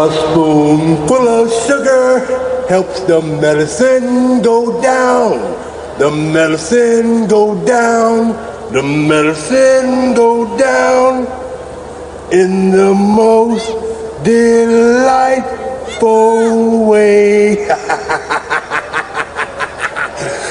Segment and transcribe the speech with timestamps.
[0.00, 2.24] A spoonful of sugar
[2.70, 5.38] helps the medicine go down.
[5.98, 8.32] The medicine go down.
[8.72, 11.26] The medicine go down
[12.32, 13.68] in the most
[14.24, 15.36] delightful
[16.86, 17.68] way.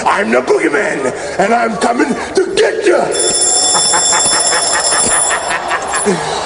[0.06, 3.02] I'm the boogeyman, and I'm coming to get you.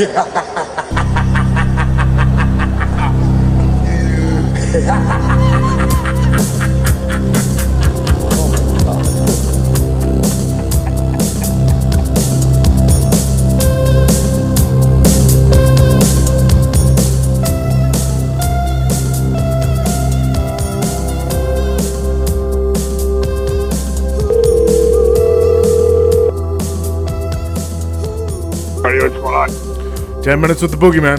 [0.00, 0.40] Ha ha
[4.86, 5.19] ha!
[30.22, 31.18] 10 minutes with the boogeyman.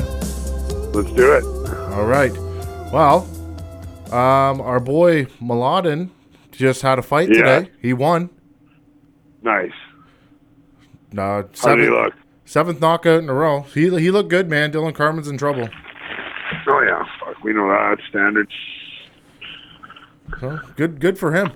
[0.94, 1.44] Let's do it.
[1.94, 2.32] All right.
[2.94, 3.28] Well,
[4.14, 6.10] um, our boy Mladen
[6.52, 7.60] just had a fight Yeah.
[7.60, 7.72] today.
[7.82, 8.30] He won.
[9.42, 9.72] Nice.
[11.18, 12.14] Uh, How did he seventh, look?
[12.46, 13.62] seventh knockout in a row.
[13.74, 14.72] He he looked good, man.
[14.72, 15.68] Dillon Carman's in trouble.
[16.68, 18.48] Oh yeah, fuck, we know that standard.
[20.40, 21.52] So good good for him.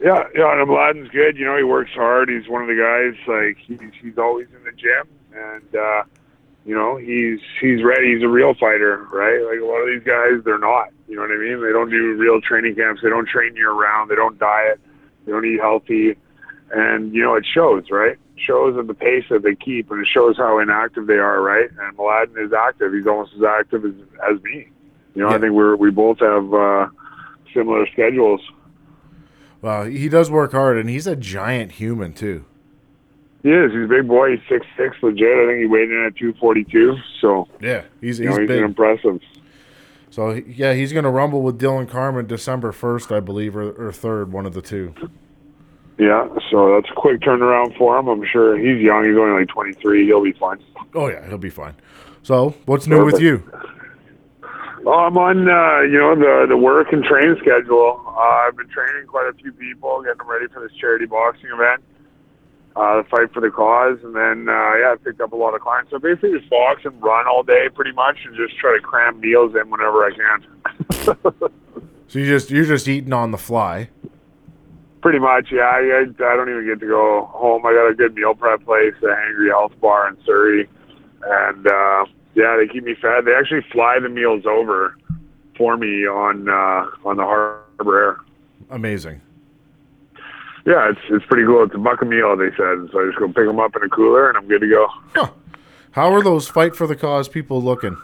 [0.00, 1.36] Yeah, yeah, and Mladen's good.
[1.38, 2.28] You know, he works hard.
[2.28, 3.18] He's one of the guys.
[3.26, 6.02] Like he's he's always in the gym, and uh,
[6.66, 8.14] you know, he's he's ready.
[8.14, 9.40] He's a real fighter, right?
[9.46, 10.88] Like a lot of these guys, they're not.
[11.08, 11.62] You know what I mean?
[11.62, 13.02] They don't do real training camps.
[13.02, 14.10] They don't train year round.
[14.10, 14.80] They don't diet.
[15.24, 16.16] They don't eat healthy,
[16.72, 18.12] and you know, it shows, right?
[18.12, 21.40] It shows at the pace that they keep, and it shows how inactive they are,
[21.40, 21.70] right?
[21.70, 22.92] And Mladen is active.
[22.92, 23.94] He's almost as active as
[24.28, 24.68] as me.
[25.14, 25.36] You know, Yeah.
[25.36, 26.88] I think we're we both have uh,
[27.54, 28.40] similar schedules.
[29.62, 32.44] Well, he does work hard, and he's a giant human too.
[33.42, 33.72] He is.
[33.72, 34.32] He's a big boy.
[34.32, 35.28] He's six six, legit.
[35.28, 36.96] I think he weighed in at two forty two.
[37.20, 39.20] So Yeah, he's he's know he's impressive.
[40.10, 44.32] So yeah, he's gonna rumble with Dillon Carman December first, I believe, or, or third,
[44.32, 44.94] one of the two.
[45.98, 46.28] Yeah.
[46.50, 48.08] So that's a quick turnaround for him.
[48.08, 49.04] I'm sure he's young.
[49.04, 50.06] He's only like twenty three.
[50.06, 50.58] He'll be fine.
[50.94, 51.74] Oh yeah, he'll be fine.
[52.22, 53.48] So what's new with you?
[54.84, 58.02] Oh, I'm on uh, you know the the work and train schedule.
[58.06, 61.50] Uh, I've been training quite a few people, getting them ready for this charity boxing
[61.52, 61.82] event,
[62.76, 65.62] uh, fight for the cause, and then uh, yeah, I picked up a lot of
[65.62, 65.90] clients.
[65.90, 69.18] So basically, just box and run all day, pretty much, and just try to cram
[69.18, 71.26] meals in whenever I can.
[72.08, 73.90] So you just you're just eating on the fly.
[75.02, 75.62] Pretty much, yeah.
[75.62, 77.64] I, I, I don't even get to go home.
[77.66, 80.68] I got a good meal prep place, the Hangry Health Bar in Surrey,
[81.22, 82.04] and uh,
[82.34, 83.24] yeah, they keep me fed.
[83.24, 84.96] They actually fly the meals over
[85.56, 88.16] for me on uh, on the Harbor Air.
[88.70, 89.20] Amazing.
[90.66, 91.62] Yeah, it's it's pretty cool.
[91.64, 92.88] It's a buck a meal, they said.
[92.92, 94.86] So I just go pick them up in a cooler, and I'm good to go.
[95.14, 95.30] Huh.
[95.92, 97.96] How are those fight for the cause people looking?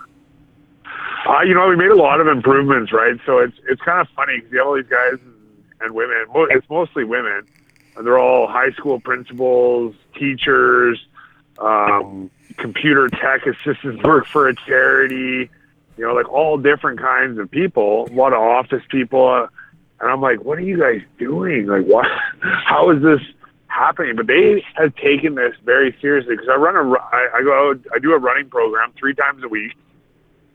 [1.27, 3.19] Uh, you know, we made a lot of improvements, right?
[3.27, 5.15] So it's it's kind of funny because you have all these guys
[5.81, 6.25] and women.
[6.33, 7.43] Mo- It's mostly women,
[7.97, 11.05] and they're all high school principals, teachers,
[11.59, 15.51] um, computer tech assistants, work for a charity.
[15.99, 18.09] You know, like all different kinds of people.
[18.11, 19.47] A lot of office people, uh,
[20.03, 21.67] and I'm like, what are you guys doing?
[21.67, 22.07] Like, what?
[22.43, 23.21] How is this?
[23.73, 27.71] happening, but they have taken this very seriously because I run a, I, I go,
[27.71, 29.73] out, I do a running program three times a week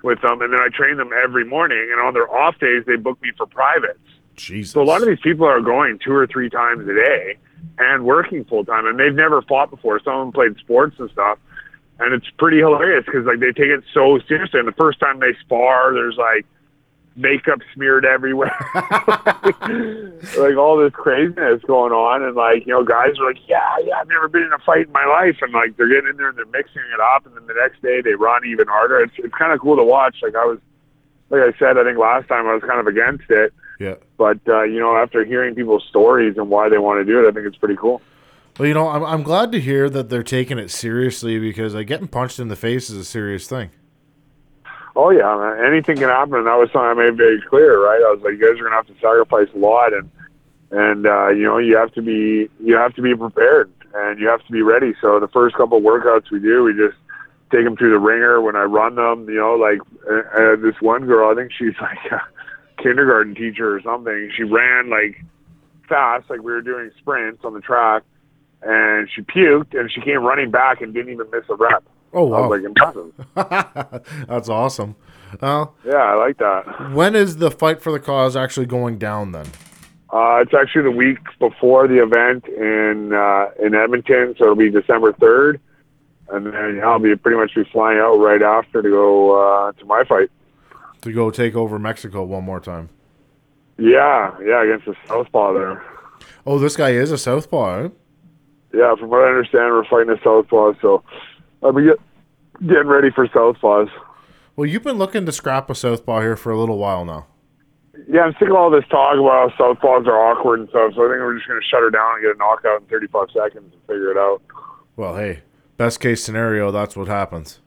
[0.03, 1.89] with them, and then I train them every morning.
[1.91, 3.99] And on their off days, they book me for privates.
[4.35, 4.73] Jesus.
[4.73, 7.37] So a lot of these people are going two or three times a day
[7.79, 9.99] and working full time, and they've never fought before.
[10.03, 11.39] Some of them played sports and stuff,
[11.99, 14.59] and it's pretty hilarious because like they take it so seriously.
[14.59, 16.45] And the first time they spar, there's like
[17.17, 18.55] makeup smeared everywhere,
[20.37, 23.95] like all this craziness going on, and like you know, guys are like, yeah, yeah,
[23.99, 26.29] I've never been in a fight in my life, and like they're getting in there
[26.29, 29.01] and they're mixing it up, and then the next day they run even harder.
[29.01, 30.17] It's it's kind of cool to watch.
[30.21, 30.59] Like I was,
[31.29, 33.53] like I said, I think last time I was kind of against it.
[33.79, 33.95] yeah.
[34.17, 37.29] But uh, you know, after hearing people's stories and why they want to do it,
[37.29, 38.01] I think it's pretty cool.
[38.57, 41.87] Well, you know, I'm I'm glad to hear that they're taking it seriously because like
[41.87, 43.71] getting punched in the face is a serious thing.
[44.97, 45.63] Oh yeah, man.
[45.63, 47.77] anything can happen, and that was something I made very clear.
[47.85, 50.09] Right, I was like, you guys are gonna have to sacrifice a lot, and
[50.71, 54.27] and uh, you know, you have to be you have to be prepared, and you
[54.27, 54.95] have to be ready.
[54.99, 56.97] So the first couple of workouts we do, we just
[57.51, 58.41] take them through the ringer.
[58.41, 59.77] When I run them, you know, like
[60.09, 64.31] uh, uh, this one girl, I think she's like a kindergarten teacher or something.
[64.35, 65.23] She ran like
[65.87, 68.01] fast, like we were doing sprints on the track,
[68.63, 71.83] and she puked, and she came running back and didn't even miss a rep.
[72.13, 73.11] Oh I wow, like, impressive.
[74.27, 74.95] that's awesome.
[75.41, 76.91] Well, Yeah, I like that.
[76.93, 79.45] when is the fight for the cause actually going down then?
[80.11, 84.69] Uh, it's actually the week before the event in uh, in Edmonton, so it'll be
[84.71, 85.59] December third,
[86.29, 89.35] and then I'll be pretty much be flying out right after to go
[89.67, 90.29] uh, to my fight.
[91.01, 92.87] To go take over Mexico one more time.
[93.77, 95.83] Yeah, yeah, against the Southpaw there.
[96.45, 97.83] Oh, this guy is a southpaw.
[97.83, 97.89] Eh?
[98.73, 101.03] Yeah, from what I understand, we're fighting a Southpaw, so
[101.61, 101.99] Get,
[102.65, 103.89] getting ready for Southpaws.
[104.55, 107.27] Well, you've been looking to scrap a southpaw here for a little while now.
[108.09, 111.05] Yeah, I'm sick of all this talk about how Southpaws are awkward and stuff, so
[111.05, 113.27] I think we're just going to shut her down and get a knockout in 35
[113.33, 114.41] seconds and figure it out.
[114.95, 115.41] Well, hey,
[115.77, 117.59] best case scenario, that's what happens.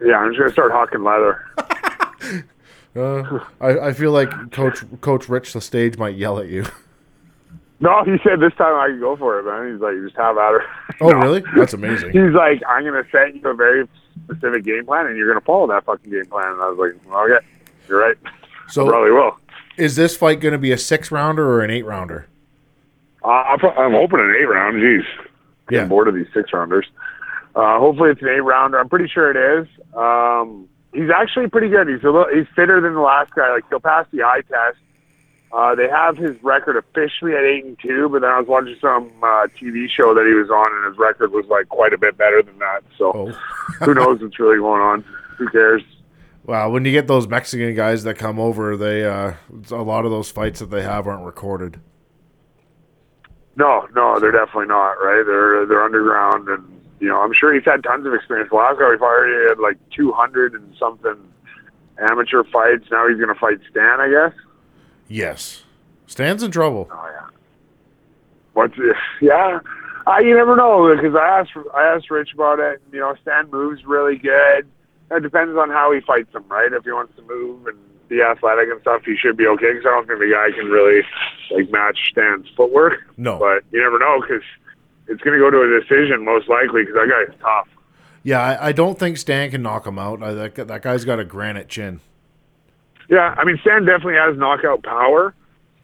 [0.00, 1.44] Yeah, I'm just going to start hawking leather.
[2.96, 6.64] Uh, I, I feel like Coach Coach Rich the stage might yell at you.
[7.84, 9.72] No, he said this time I can go for it, man.
[9.72, 10.62] He's like, just have at her.
[11.00, 11.42] Oh, really?
[11.56, 12.12] That's amazing.
[12.12, 13.86] He's like, I'm going to set you a very
[14.24, 16.48] specific game plan, and you're going to follow that fucking game plan.
[16.52, 17.46] And I was like, okay,
[17.88, 18.16] you're right.
[18.68, 19.36] So, Probably will.
[19.76, 22.26] is this fight going to be a six rounder or an eight rounder?
[23.24, 24.76] Uh, I'm I'm hoping an eight round.
[24.76, 25.02] Jeez,
[25.70, 25.86] Yeah.
[25.86, 26.86] bored of these six rounders.
[27.56, 28.78] Uh, hopefully it's an eight rounder.
[28.78, 29.68] I'm pretty sure it is.
[29.96, 31.88] Um, he's actually pretty good.
[31.88, 33.52] He's a little, he's fitter than the last guy.
[33.52, 34.78] Like he'll pass the eye test.
[35.54, 38.74] Uh, they have his record officially at eight and two, but then I was watching
[38.80, 41.98] some uh, TV show that he was on, and his record was like quite a
[41.98, 42.80] bit better than that.
[42.98, 43.30] So Oh,
[43.84, 45.04] who knows what's really going on?
[45.38, 45.82] Who cares?
[46.44, 46.68] wow.
[46.70, 49.34] When you get those Mexican guys that come over, they uh,
[49.70, 51.80] a lot of those fights that they have aren't recorded.
[53.56, 54.94] No, no, they're definitely not.
[54.94, 55.22] Right?
[55.24, 58.50] They're they're underground, and you know I'm sure he's had tons of experience.
[58.50, 61.16] Last guy we fought, he had like 200 and something
[62.10, 62.86] amateur fights.
[62.90, 64.34] Now he's going to fight Stan, I guess.
[65.08, 65.62] Yes,
[66.06, 66.88] Stan's in trouble.
[66.92, 67.28] Oh yeah.
[68.54, 68.74] What's
[69.20, 69.60] yeah?
[70.06, 72.80] Uh, you never know because I asked I asked Rich about it.
[72.84, 74.66] And, you know, Stan moves really good.
[75.10, 76.72] It depends on how he fights him, right?
[76.72, 77.78] If he wants to move and
[78.08, 79.72] be athletic and stuff, he should be okay.
[79.72, 81.02] Because I don't think the guy can really
[81.50, 82.94] like match Stan's footwork.
[83.16, 83.38] No.
[83.40, 84.42] but you never know because
[85.08, 87.68] it's going to go to a decision most likely because that guy's tough.
[88.22, 90.22] Yeah, I, I don't think Stan can knock him out.
[90.22, 92.00] I, that, that guy's got a granite chin.
[93.08, 95.34] Yeah, I mean Stan definitely has knockout power.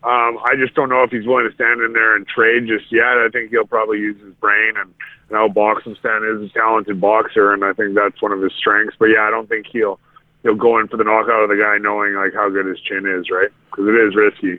[0.03, 2.91] Um, I just don't know if he's willing to stand in there and trade just
[2.91, 3.21] yet.
[3.21, 4.89] I think he'll probably use his brain and,
[5.29, 8.53] and how boxing Stan is a talented boxer, and I think that's one of his
[8.57, 8.97] strengths.
[8.99, 10.01] But yeah, I don't think he'll
[10.43, 13.05] he'll go in for the knockout of the guy knowing like how good his chin
[13.05, 13.51] is, right?
[13.71, 14.59] Because it is risky.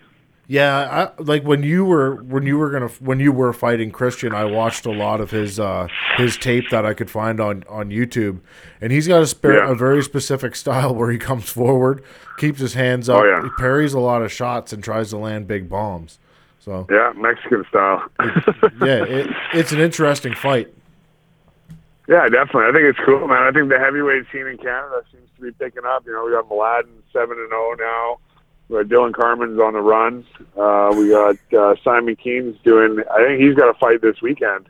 [0.51, 4.33] Yeah, I, like when you were when you were gonna when you were fighting Christian,
[4.35, 5.87] I watched a lot of his uh,
[6.17, 8.39] his tape that I could find on on YouTube,
[8.81, 9.71] and he's got a, Yeah.
[9.71, 12.03] a very specific style where he comes forward,
[12.37, 13.43] keeps his hands up, Oh, yeah.
[13.43, 16.19] he parries a lot of shots, and tries to land big bombs.
[16.59, 18.03] So Yeah, Mexican style.
[18.81, 20.67] yeah, it, it's an interesting fight.
[22.09, 22.65] yeah, definitely.
[22.65, 23.43] I think it's cool, man.
[23.43, 26.05] I think the heavyweight scene in Canada seems to be picking up.
[26.05, 28.17] You know, we got Mladen seven and zero now.
[28.71, 30.25] Got Dillon Carman's on the run.
[30.57, 33.03] Uh, we got uh, Simon Kean's doing.
[33.13, 34.67] I think he's got a fight this weekend.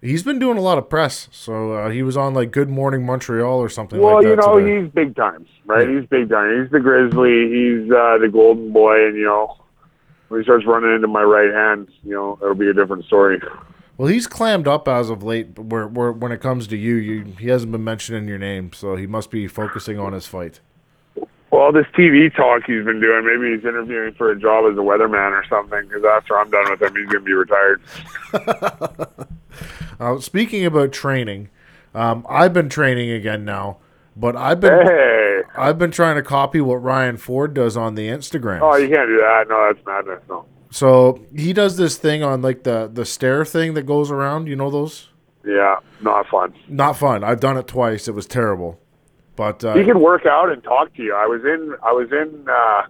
[0.00, 3.04] He's been doing a lot of press, so uh, he was on like Good Morning
[3.04, 4.30] Montreal or something Well, like that.
[4.30, 4.82] you know, today.
[4.84, 5.88] he's big time, right?
[5.88, 5.98] Yeah.
[5.98, 6.62] He's big time.
[6.62, 7.48] He's the Grizzly.
[7.50, 9.56] He's uh, the Golden Boy, and you know,
[10.28, 13.40] when he starts running into my right hand, you know, it'll be a different story.
[13.96, 15.56] Well, he's clammed up as of late.
[15.56, 18.72] But where, where when it comes to you, you he hasn't been mentioning your name,
[18.72, 20.60] so he must be focusing on his fight.
[21.58, 24.80] Well, this TV talk he's been doing, maybe he's interviewing for a job as a
[24.80, 25.88] weatherman or something.
[25.88, 27.82] Because after I'm done with him, he's going to be retired.
[30.00, 31.48] Uh, speaking about training,
[31.92, 33.78] um, I've been training again now,
[34.14, 38.06] but I've been Hey, I've been trying to copy what Ryan Ford does on the
[38.06, 38.60] Instagram.
[38.62, 39.46] oh, you can't do that.
[39.48, 40.22] No, that's madness.
[40.28, 40.44] No.
[40.70, 44.46] so he does this thing on like the the stair thing that goes around.
[44.46, 45.08] You know those?
[45.44, 46.54] Yeah, not fun.
[46.68, 47.24] Not fun.
[47.24, 48.06] I've done it twice.
[48.06, 48.78] It was terrible.
[49.38, 51.14] But uh, He can work out and talk to you.
[51.14, 52.82] I was in, I was in uh,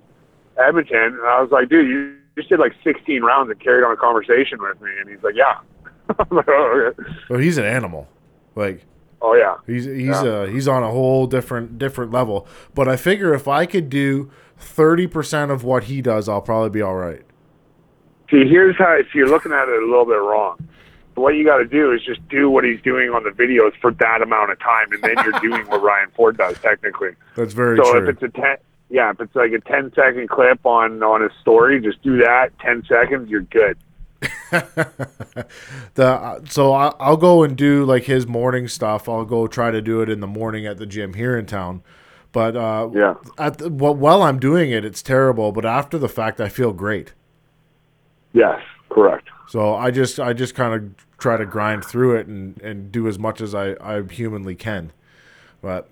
[0.66, 3.92] Edmonton, and I was like, dude, you just did like 16 rounds and carried on
[3.92, 5.58] a conversation with me, and he's like, yeah.
[6.18, 7.10] I'm like, oh, okay.
[7.28, 8.08] well, he's an animal.
[8.56, 8.80] Like
[9.20, 9.56] oh yeah.
[9.66, 10.22] He's he's Yeah.
[10.22, 12.48] uh he's on a whole different different level.
[12.74, 16.70] But I figure if I could do thirty percent of what he does, I'll probably
[16.70, 17.22] be all right.
[18.30, 18.96] See, here's how.
[19.02, 20.66] So you're looking at it a little bit wrong.
[21.18, 23.92] What you got to do is just do what he's doing on the videos for
[23.92, 27.10] that amount of time, and then you're doing what Ryan Ford does technically.
[27.36, 28.02] That's very So true.
[28.08, 28.56] if it's a ten,
[28.90, 32.58] yeah, if it's like a 10 second clip on on his story, just do that.
[32.58, 33.76] Ten seconds, you're good.
[34.50, 35.46] the
[35.98, 39.08] uh, so I, I'll go and do like his morning stuff.
[39.08, 41.82] I'll go try to do it in the morning at the gym here in town.
[42.32, 43.14] But uh, Yeah.
[43.38, 45.52] at the, well, while I'm doing it, it's terrible.
[45.52, 47.12] But after the fact, I feel great.
[48.32, 48.60] Yes,
[48.90, 49.28] correct.
[49.48, 53.08] So I just I just kind of try to grind through it and, and do
[53.08, 54.92] as much as I, I humanly can.
[55.60, 55.88] But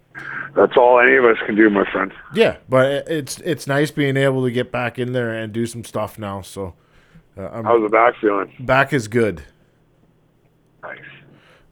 [0.55, 2.13] That's all any of us can do, my friend.
[2.35, 5.85] Yeah, but it's it's nice being able to get back in there and do some
[5.85, 6.43] stuff now.
[6.43, 6.75] So
[7.37, 8.53] uh, I'm, How's the back feeling?
[8.61, 9.43] back is good.
[10.83, 11.01] Nice.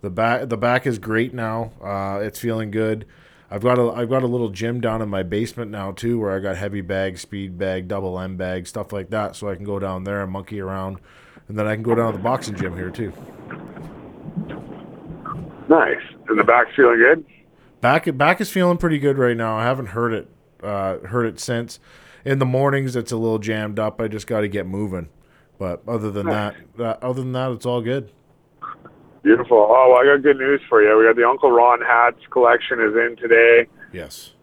[0.01, 1.73] The back the back is great now.
[1.83, 3.07] Uh, it's feeling good.
[3.51, 6.35] I've got a I've got a little gym down in my basement now too, where
[6.35, 9.65] I got heavy bag, speed bag, double M bag, stuff like that, so I can
[9.65, 10.99] go down there and monkey around,
[11.49, 13.13] and then I can go down to the boxing gym here too.
[15.69, 16.03] Nice.
[16.29, 17.25] And the back's feeling good.
[17.81, 19.57] Back back is feeling pretty good right now.
[19.57, 20.29] I haven't heard it
[20.63, 21.79] uh, heard it since.
[22.25, 24.01] In the mornings, it's a little jammed up.
[24.01, 25.09] I just got to get moving.
[25.59, 28.11] But other than that, that, other than that, it's all good.
[29.23, 29.59] Beautiful.
[29.59, 30.99] Oh, well, I got good news for you.
[30.99, 33.67] We got the Uncle Ron hats collection is in today.
[33.93, 34.34] Yes.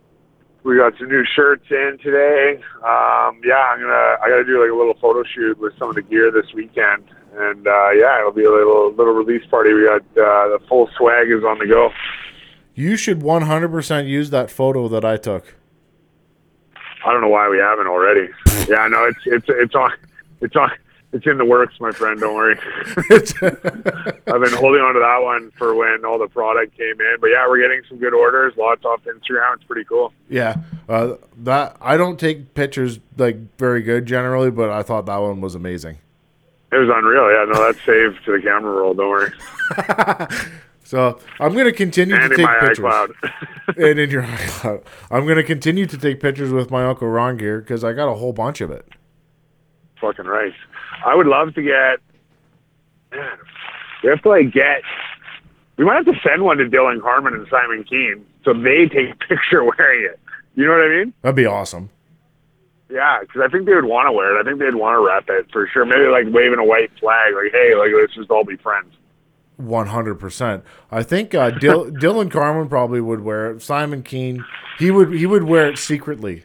[0.63, 2.61] We got some new shirts in today.
[2.83, 4.17] Um, yeah, I'm gonna.
[4.21, 7.05] I gotta do like a little photo shoot with some of the gear this weekend,
[7.35, 9.73] and uh, yeah, it'll be a little little release party.
[9.73, 11.91] We got uh, the full swag is on the go.
[12.73, 15.55] You should 100% use that photo that I took.
[17.05, 18.29] I don't know why we haven't already.
[18.69, 19.91] yeah, no, it's it's it's on
[20.41, 20.69] it's on
[21.13, 22.19] it's in the works, my friend.
[22.19, 22.57] Don't worry.
[22.97, 27.17] I've been holding on to that one for when all the product came in.
[27.19, 28.53] But yeah, we're getting some good orders.
[28.57, 29.55] Lots off Instagram.
[29.55, 30.13] It's pretty cool.
[30.29, 30.55] yeah.
[30.87, 35.41] Uh, that I don't take pictures like very good generally, but I thought that one
[35.41, 35.97] was amazing.
[36.71, 37.29] It was unreal.
[37.31, 38.93] Yeah, no, that's saved to the camera roll.
[38.93, 39.31] Don't worry.
[40.91, 43.15] So I'm going to continue And to take pictures.
[43.77, 44.83] and in your iCloud.
[45.09, 48.11] I'm going to continue to take pictures with my Uncle Ron gear because I got
[48.11, 48.85] a whole bunch of it.
[50.01, 50.51] Fucking right.
[51.05, 51.99] I would love to get.
[53.11, 53.37] Man,
[54.03, 54.81] we have to like get.
[55.77, 59.09] We might have to send one to Dillon Carman and Simon Kean so they take
[59.11, 60.19] a picture wearing it.
[60.55, 61.13] You know what I mean?
[61.21, 61.89] That'd be awesome.
[62.89, 64.41] Yeah, because I think they would want to wear it.
[64.41, 65.85] I think they'd want to wrap it for sure.
[65.85, 68.93] Maybe like waving a white flag, like, "Hey, like let's just all be friends."
[69.55, 70.63] One hundred percent.
[70.91, 73.61] I think uh, Dil- Dillon Carman probably would wear it.
[73.61, 74.43] Simon Kean,
[74.77, 76.43] he would he would wear it secretly.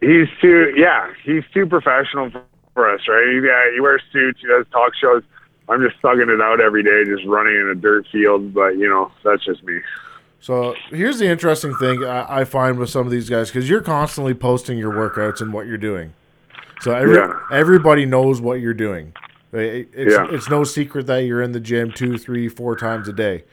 [0.00, 2.42] He's too, yeah, he's too professional for-
[2.76, 3.24] for us, right?
[3.42, 5.22] Yeah, he wears suits, he does talk shows.
[5.68, 8.52] I'm just thugging it out every day, just running in a dirt field.
[8.54, 9.80] But you know, that's just me.
[10.40, 13.80] So here's the interesting thing I, I find with some of these guys because you're
[13.80, 16.12] constantly posting your workouts and what you're doing.
[16.82, 17.32] So every, Yeah.
[17.50, 19.14] everybody knows what you're doing.
[19.52, 20.26] It- It's Yeah.
[20.30, 23.44] it's no secret that you're in the gym two, three, four times a day.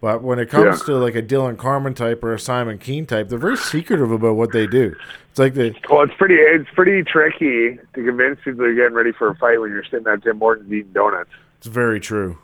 [0.00, 0.86] But when it comes Yeah.
[0.86, 4.34] to like a Dillon Carman type or a Simon Kean type, they're very secretive about
[4.34, 4.94] what they do.
[5.28, 9.12] It's like they Well, it's pretty, it's pretty tricky to convince people you're getting ready
[9.12, 11.30] for a fight when you're sitting at Tim Hortons eating donuts.
[11.58, 12.38] it's very true.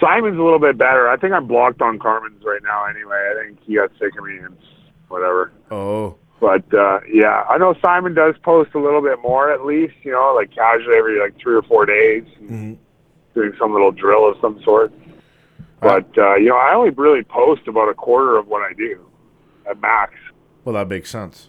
[0.00, 1.08] Simon's a little bit better.
[1.08, 2.86] I think I'm blocked on Carman's right now.
[2.86, 4.56] Anyway, I think he got sick of me and
[5.08, 5.50] whatever.
[5.70, 9.94] Oh, But uh, yeah, I know Simon does post a little bit more at least.
[10.04, 12.78] You know, like casually every like three or four days, Mhm.
[13.34, 14.90] doing some little drill of some sort.
[15.80, 19.04] But uh, you know, I only really post about a quarter of what I do
[19.68, 20.14] at max.
[20.64, 21.48] well, that makes sense.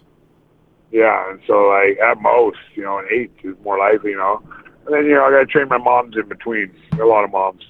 [0.91, 4.11] Yeah, and so like at most, you know, an eight is more likely.
[4.11, 4.41] You know,
[4.85, 6.71] and then you know I got to train my moms in between.
[7.00, 7.63] A lot of moms.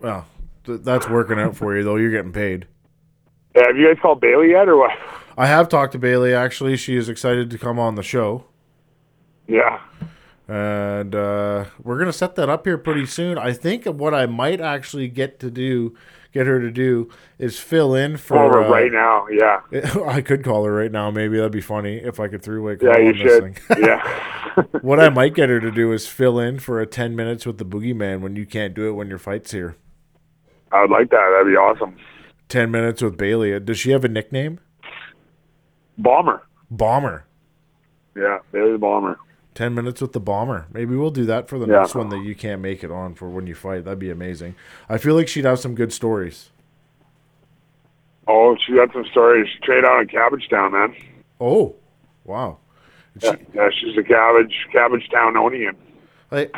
[0.00, 0.26] Well,
[0.64, 1.96] th- that's working out for you though.
[1.96, 2.66] You're getting paid.
[3.54, 4.90] Yeah, have you guys called Bailey yet, or what?
[5.38, 6.34] I have talked to Bailey.
[6.34, 8.44] Actually, she is excited to come on the show.
[9.48, 9.80] Yeah.
[10.48, 13.38] And uh, we're gonna set that up here pretty soon.
[13.38, 15.96] I think what I might actually get to do,
[16.32, 18.36] get her to do, is fill in for.
[18.36, 19.26] Call her uh, right now.
[19.28, 19.60] Yeah.
[20.06, 21.10] I could call her right now.
[21.10, 23.58] Maybe that'd be funny if I could three-way call Yeah, you should.
[23.58, 23.76] thing.
[23.84, 24.62] yeah.
[24.82, 27.58] what I might get her to do is fill in for a ten minutes with
[27.58, 29.76] the boogeyman when you can't do it when your fight's here.
[30.72, 31.30] I would like that.
[31.32, 31.96] That'd be awesome.
[32.48, 33.58] Ten minutes with Bailey.
[33.58, 34.60] Does she have a nickname?
[35.98, 36.42] Bomber.
[36.70, 37.24] Bomber.
[38.14, 39.18] Yeah, Bailey the Bomber.
[39.56, 40.66] Ten minutes with the bomber.
[40.70, 41.78] Maybe we'll do that for the Yeah.
[41.78, 43.84] next one that you can't make it on for when you fight.
[43.86, 44.54] That'd be amazing.
[44.86, 46.50] I feel like she'd have some good stories.
[48.28, 49.48] Oh, she got some stories.
[49.50, 50.94] She trained out in Cabbage Town, man.
[51.40, 51.74] Oh,
[52.24, 52.58] wow.
[53.18, 55.74] She- Yeah, yeah she's a Cabbage Cabbage Town Townonian.
[56.30, 56.54] like,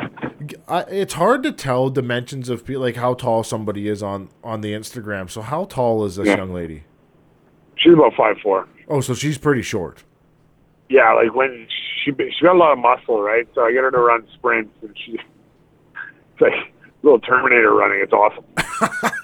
[0.67, 4.73] I, it's hard to tell dimensions of like how tall somebody is on on the
[4.73, 5.29] Instagram.
[5.29, 6.35] So how tall is this Yeah.
[6.35, 6.83] young lady?
[7.77, 8.67] She's about five four.
[8.89, 10.03] Oh, so she's pretty short.
[10.89, 11.67] Yeah, like when
[12.03, 13.47] she she got a lot of muscle, right?
[13.53, 16.65] So I get her to run sprints, and she it's like a
[17.03, 18.01] little Terminator running.
[18.01, 18.45] It's awesome.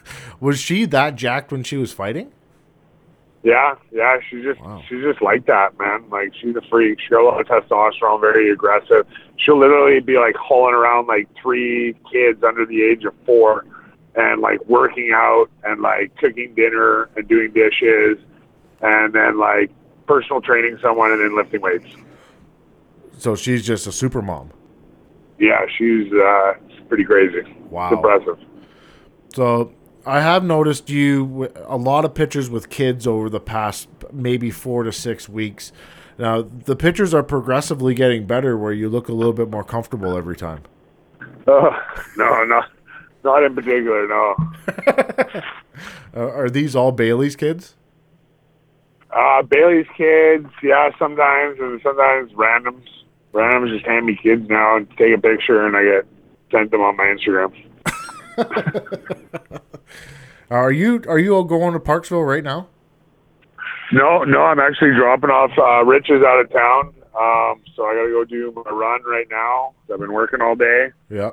[0.40, 2.32] Was she that jacked when she was fighting?
[3.42, 4.82] Yeah, yeah, she's just Wow.
[4.90, 6.10] she's just like that, man.
[6.10, 7.00] Like she's a freak.
[7.00, 9.06] She got a lot of testosterone, very aggressive.
[9.38, 13.66] She'll literally be like hauling around like three kids under the age of four,
[14.16, 18.18] and like working out and like cooking dinner and doing dishes,
[18.82, 19.72] and then like
[20.08, 21.88] personal training someone and then lifting weights.
[23.18, 24.52] So she's just a super mom.
[25.40, 26.54] Yeah, she's uh,
[26.88, 27.42] pretty crazy.
[27.70, 27.88] Wow.
[27.88, 28.40] It's impressive.
[29.34, 29.74] So
[30.06, 34.84] I have noticed you a lot of pictures with kids over the past maybe four
[34.84, 35.72] to six weeks.
[36.18, 40.18] Now the pictures are progressively getting better, where you look a little bit more comfortable
[40.18, 40.64] every time.
[41.48, 41.70] Oh,
[42.18, 42.64] no, no,
[43.24, 44.36] Not in particular, no.
[46.16, 47.76] Uh, are these all Bailey's kids?
[49.16, 52.84] Uh, Bailey's kids, yeah, sometimes, and sometimes randoms.
[53.34, 56.06] Randoms just hand me kids now and take a picture, and I get
[56.52, 57.54] sent them on my Instagram.
[60.52, 62.68] Are you are you all going to Parksville right now?
[63.92, 65.52] No, no, I'm actually dropping off.
[65.58, 69.02] Uh, Rich is out of town, um, so I got to go do my run
[69.04, 69.74] right now.
[69.92, 71.32] I've been working all day, Yeah.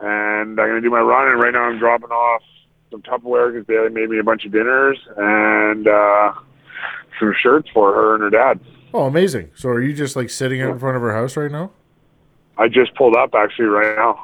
[0.00, 1.28] and I'm gonna do my run.
[1.28, 2.42] And right now, I'm dropping off
[2.90, 6.32] some Tupperware because Bailey made me a bunch of dinners and uh,
[7.18, 8.60] some shirts for her and her dad.
[8.94, 9.50] Oh, amazing.
[9.54, 11.72] So are you just like sitting out in front of her house right now?
[12.58, 14.18] I just pulled up actually right now.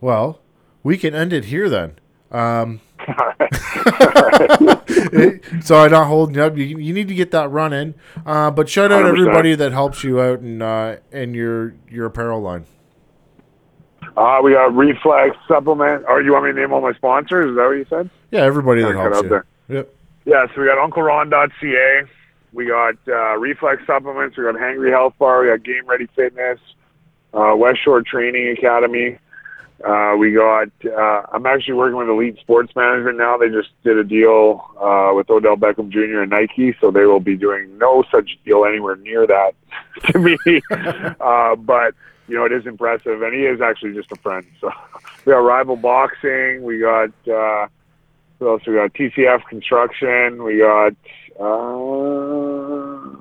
[0.00, 0.40] Well,
[0.82, 1.98] we can end it here then.
[2.30, 2.80] Um,
[5.62, 6.56] so I'm not holding up.
[6.56, 7.94] You, you need to get that run in.
[8.24, 9.08] Uh, but shout out 100%.
[9.08, 12.66] everybody that helps you out in uh, in your your apparel line.
[14.16, 16.04] Uh, we got Reflex Supplement.
[16.08, 17.50] Or you want me to name all my sponsors?
[17.50, 18.10] Is that what you said?
[18.30, 19.28] Yeah, everybody that helps out you.
[19.28, 19.46] there.
[19.68, 19.94] Yep.
[20.24, 22.10] Yeah, so we got Uncle UncleRon.ca.
[22.56, 24.38] We got uh, Reflex Supplements.
[24.38, 25.42] We got Hangry Health Bar.
[25.42, 26.58] We got Game Ready Fitness.
[27.34, 29.18] Uh, West Shore Training Academy.
[29.86, 30.68] Uh, we got.
[30.82, 33.36] Uh, I'm actually working with Elite Sports Management now.
[33.36, 36.22] They just did a deal uh, with Odell Beckham Jr.
[36.22, 39.52] and Nike, so they will be doing no such deal anywhere near that
[40.06, 40.38] to me.
[41.20, 41.94] uh, but
[42.26, 44.46] you know, it is impressive, and he is actually just a friend.
[44.62, 44.70] So
[45.26, 46.62] we got Rival Boxing.
[46.62, 47.10] We got.
[47.28, 47.68] Uh,
[48.38, 48.94] what else we got?
[48.94, 50.42] TCF Construction.
[50.42, 50.94] We got.
[51.38, 53.16] Uh,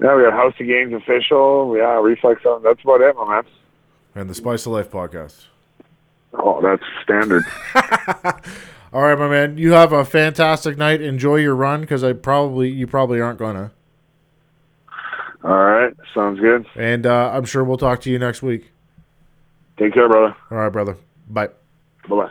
[0.00, 1.74] yeah, we got House of Games official.
[1.76, 2.44] Yeah, Reflex.
[2.44, 2.62] on.
[2.62, 3.44] That's about it, my man.
[4.14, 5.46] And the Spice of Life podcast.
[6.34, 7.44] Oh, that's standard.
[8.92, 9.56] All right, my man.
[9.58, 11.00] You have a fantastic night.
[11.00, 13.72] Enjoy your run because I probably you probably aren't gonna.
[15.42, 16.66] All right, sounds good.
[16.74, 18.70] And uh, I'm sure we'll talk to you next week.
[19.78, 20.34] Take care, brother.
[20.50, 20.96] All right, brother.
[21.28, 21.48] Bye.
[22.08, 22.30] Bye bye.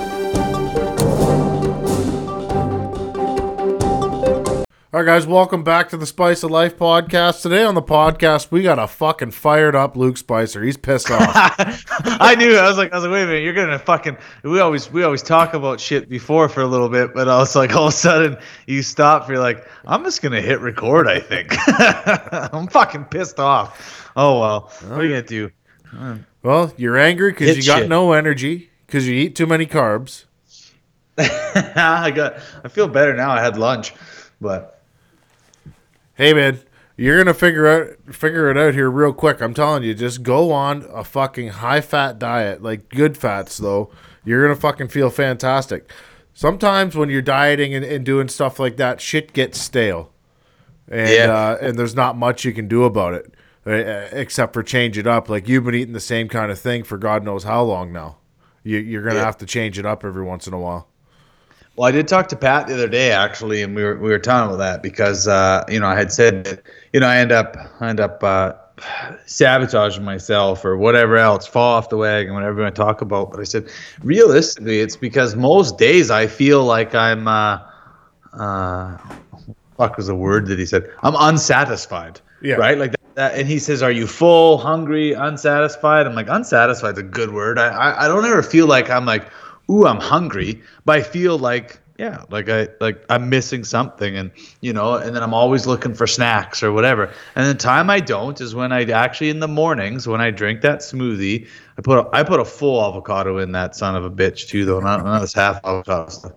[4.93, 7.43] All right, guys, welcome back to the Spice of Life podcast.
[7.43, 10.61] Today on the podcast, we got a fucking fired up Luke Spicer.
[10.61, 11.23] He's pissed off.
[11.29, 12.57] I knew.
[12.57, 14.17] I was like, I was like, wait a minute, you're gonna fucking.
[14.43, 17.55] We always, we always talk about shit before for a little bit, but I was
[17.55, 19.29] like, all of a sudden, you stop.
[19.29, 21.07] You're like, I'm just gonna hit record.
[21.07, 21.53] I think.
[22.53, 24.11] I'm fucking pissed off.
[24.17, 25.51] Oh well, what are you gonna do?
[26.43, 27.89] well, you're angry because you got shit.
[27.89, 30.25] no energy because you eat too many carbs.
[31.17, 32.39] I got.
[32.65, 33.31] I feel better now.
[33.31, 33.93] I had lunch,
[34.41, 34.79] but
[36.21, 36.59] Hey, man,
[36.97, 39.41] you're gonna figure out figure it out here real quick.
[39.41, 43.89] I'm telling you, just go on a fucking high fat diet, like good fats though.
[44.23, 45.91] You're gonna fucking feel fantastic.
[46.35, 50.11] Sometimes when you're dieting and, and doing stuff like that, shit gets stale,
[50.87, 51.33] and Yeah.
[51.33, 53.33] uh, and there's not much you can do about it
[53.65, 55.27] uh, except for change it up.
[55.27, 58.17] Like you've been eating the same kind of thing for God knows how long now.
[58.63, 59.25] You, you're gonna Yeah.
[59.25, 60.87] have to change it up every once in a while.
[61.81, 64.19] Well, I did talk to Pat the other day actually, and we were we were
[64.19, 66.61] talking about that because uh, you know I had said that
[66.93, 68.53] you know I end up I end up uh,
[69.25, 73.31] sabotaging myself or whatever else, fall off the wagon, whatever you want to talk about.
[73.31, 73.67] But I said
[74.03, 77.57] realistically, it's because most days I feel like I'm uh,
[78.33, 78.99] uh,
[79.75, 80.87] fuck was the word that he said?
[81.01, 82.21] I'm unsatisfied.
[82.43, 82.57] Yeah.
[82.57, 82.77] Right.
[82.77, 83.39] Like that, that.
[83.39, 87.57] And he says, "Are you full, hungry, unsatisfied?" I'm like, "Unsatisfied is a good word."
[87.57, 89.25] I I, I don't ever feel like I'm like,
[89.71, 91.79] "Ooh, I'm hungry," but I feel like.
[91.97, 94.31] Yeah, like I like I'm missing something, and
[94.61, 97.11] you know, and then I'm always looking for snacks or whatever.
[97.35, 100.61] And the time I don't is when I actually in the mornings when I drink
[100.61, 101.47] that smoothie.
[101.77, 104.65] I put a, I put a full avocado in that son of a bitch too,
[104.65, 104.79] though.
[104.79, 106.31] Not not this half avocado stuff.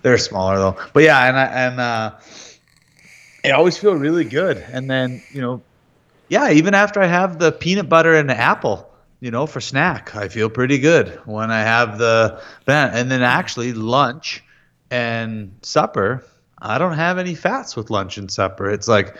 [0.00, 0.76] They're smaller though.
[0.94, 2.12] But yeah, and I and uh,
[3.44, 4.58] I always feel really good.
[4.72, 5.62] And then, you know,
[6.28, 8.89] yeah, even after I have the peanut butter and the apple,
[9.20, 12.40] you know, for snack, I feel pretty good when I have the.
[12.66, 14.42] And then actually lunch
[14.90, 16.24] and supper,
[16.60, 18.70] I don't have any fats with lunch and supper.
[18.70, 19.16] It's like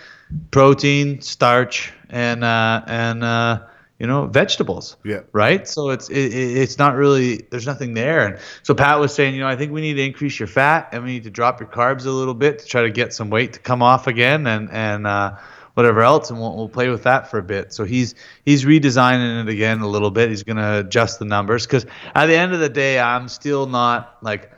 [0.51, 3.61] protein, starch, and uh, and uh,
[3.99, 5.21] you know vegetables Yeah.
[5.33, 5.67] right?
[5.69, 8.27] So it's it, it- it's not really there's nothing there.
[8.27, 10.89] And so Pat was saying, you know, I think we need to increase your fat
[10.93, 13.31] and we need to drop your carbs a little bit to try to get some
[13.31, 15.37] weight to come off again and and uh,
[15.81, 17.73] whatever else, and we'll, we'll play with that for a bit.
[17.73, 18.15] So he's
[18.45, 20.29] he's redesigning it again a little bit.
[20.29, 24.19] He's gonna adjust the numbers because at the end of the day, I'm still not
[24.23, 24.53] like.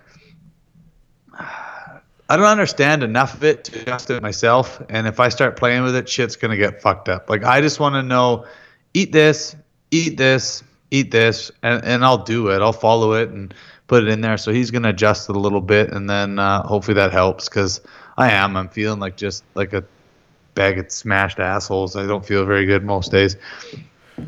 [2.29, 4.81] I don't understand enough of it to adjust it myself.
[4.89, 7.31] And if I start playing with it, shit's gonna get fucked up.
[7.31, 8.47] Like I just want to know,
[8.95, 9.55] eat this,
[9.91, 12.63] eat this, eat this, and and I'll do it.
[12.63, 13.55] I'll follow it and
[13.87, 14.39] put it in there.
[14.39, 17.81] So he's gonna adjust it a little bit, and then uh, hopefully that helps because
[18.19, 18.57] I am.
[18.57, 19.85] I'm feeling like just like a
[20.55, 21.97] bag of smashed assholes.
[21.97, 23.37] I don't feel very good most days.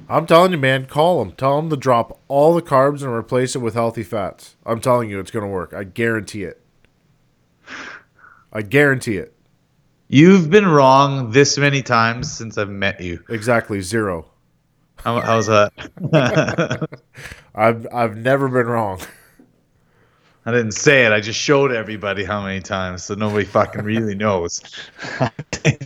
[0.08, 1.32] I'm telling you, man, call them.
[1.32, 4.56] Tell them to drop all the carbs and replace it with healthy fats.
[4.64, 5.74] I'm telling you, it's going to work.
[5.74, 6.60] I guarantee it.
[8.52, 9.34] I guarantee it.
[10.08, 13.22] You've been wrong this many times since I've met you.
[13.28, 14.26] Exactly zero.
[14.96, 15.72] How, how's that?
[17.54, 19.00] I've I've never been wrong.
[20.46, 21.12] I didn't say it.
[21.12, 24.60] I just showed everybody how many times, so nobody fucking really knows.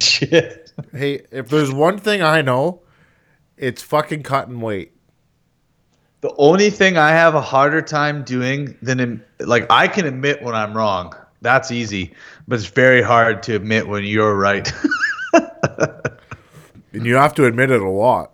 [0.01, 0.73] Shit.
[0.93, 2.83] Hey, if there's one thing I know,
[3.57, 4.93] it's fucking cutting weight.
[6.21, 10.55] The only thing I have a harder time doing than like I can admit when
[10.55, 11.15] I'm wrong.
[11.41, 12.15] That's easy,
[12.49, 14.73] but it's very hard to admit when you're right.
[16.93, 18.33] And you have to admit it a lot.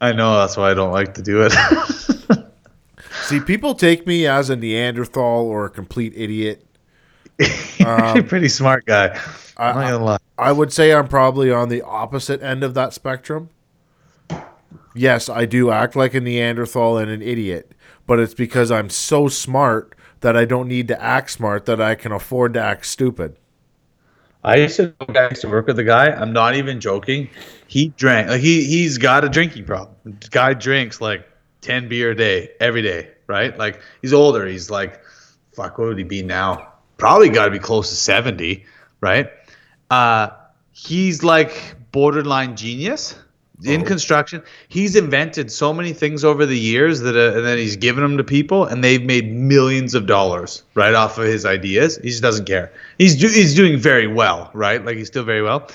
[0.00, 1.52] I know that's why I don't like to do it.
[3.22, 6.66] See, people take me as a Neanderthal or a complete idiot.
[7.78, 9.18] You're a pretty smart guy.
[9.56, 10.18] I'm not gonna lie.
[10.38, 13.50] I would say I'm probably on the opposite end of that spectrum.
[14.94, 17.72] Yes, I do act like a Neanderthal and an idiot,
[18.06, 21.94] but it's because I'm so smart that I don't need to act smart that I
[21.94, 23.36] can afford to act stupid.
[24.44, 26.10] I used to I used to work with a guy.
[26.10, 27.30] I'm not even joking.
[27.68, 29.94] He drank like he he's got a drinking problem.
[30.04, 31.26] The guy drinks like
[31.62, 33.56] ten beer a day every day, right?
[33.56, 34.46] Like he's older.
[34.46, 35.00] He's like,
[35.54, 36.74] fuck, what would he be now?
[36.98, 38.66] Probably got to be close to seventy,
[39.00, 39.30] right?
[39.90, 40.28] Uh,
[40.72, 43.14] he's like borderline genius
[43.64, 44.42] in construction.
[44.68, 48.16] He's invented so many things over the years that uh, and then he's given them
[48.16, 51.96] to people, and they've made millions of dollars right off of his ideas.
[51.98, 52.72] He just doesn't care.
[52.98, 54.84] He's do, he's doing very well, right?
[54.84, 55.68] Like he's still very well.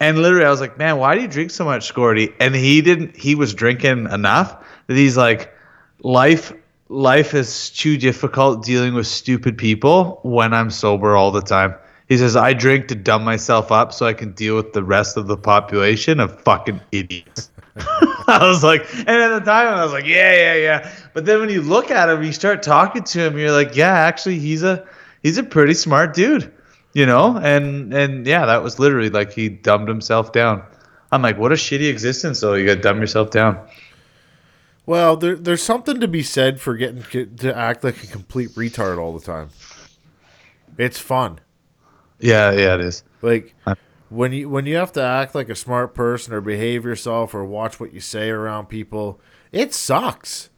[0.00, 2.34] And literally, I was like, man, why do you drink so much, Scorty?
[2.40, 3.16] And he didn't.
[3.16, 5.54] He was drinking enough that he's like,
[6.02, 6.52] life.
[6.88, 11.74] Life is too difficult dealing with stupid people when I'm sober all the time.
[12.06, 15.16] He says, I drink to dumb myself up so I can deal with the rest
[15.16, 17.50] of the population of fucking idiots.
[17.76, 20.92] I was like, and at the time I was like, yeah, yeah, yeah.
[21.14, 23.94] But then when you look at him, you start talking to him, you're like, yeah,
[23.94, 24.86] actually, he's a
[25.22, 26.52] he's a pretty smart dude,
[26.92, 27.38] you know.
[27.38, 30.62] And and yeah, that was literally like he dumbed himself down.
[31.12, 32.54] I'm like, what a shitty existence, though.
[32.54, 33.58] You got to dumb yourself down.
[34.84, 38.98] Well, there, there's something to be said for getting to act like a complete retard
[38.98, 39.50] all the time.
[40.76, 41.40] It's fun.
[42.18, 43.04] Yeah, yeah, it is.
[43.20, 43.54] Like
[44.08, 47.44] when you when you have to act like a smart person or behave yourself or
[47.44, 49.20] watch what you say around people,
[49.52, 50.50] it sucks.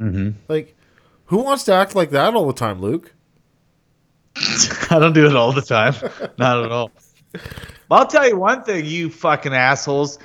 [0.00, 0.38] Mm-hmm.
[0.48, 0.76] Like,
[1.26, 3.12] who wants to act like that all the time, Luke?
[4.90, 5.94] I don't do it all the time.
[6.38, 6.90] Not at all.
[7.90, 10.18] I'll tell you one thing, you fucking assholes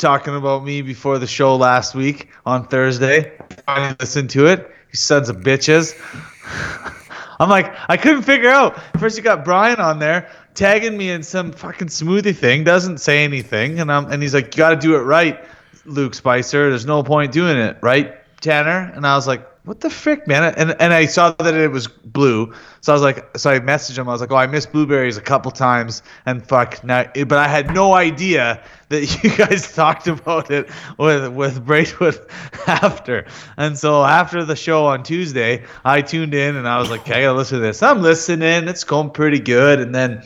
[0.00, 3.32] talking about me before the show last week on Thursday.
[3.68, 4.70] I listened to it.
[4.90, 5.94] You sons of bitches.
[7.38, 8.80] I'm like, I couldn't figure out.
[8.98, 13.24] First, you got Brian on there tagging me in some fucking smoothie thing, doesn't say
[13.24, 15.42] anything, and I'm and he's like, you got to do it right,
[15.84, 16.68] Luke Spicer.
[16.70, 18.92] There's no point doing it, right, Tanner?
[18.94, 20.54] And I was like, what the frick, man?
[20.56, 23.98] And and I saw that it was blue, so I was like, so I messaged
[23.98, 24.08] him.
[24.08, 27.46] I was like, oh, I missed blueberries a couple times, and fuck now, but I
[27.46, 32.18] had no idea that you guys talked about it with with Braidwood
[32.66, 33.26] after.
[33.58, 37.20] And so after the show on Tuesday, I tuned in and I was like, okay,
[37.20, 37.82] I gotta listen to this.
[37.82, 38.66] I'm listening.
[38.66, 40.22] It's going pretty good, and then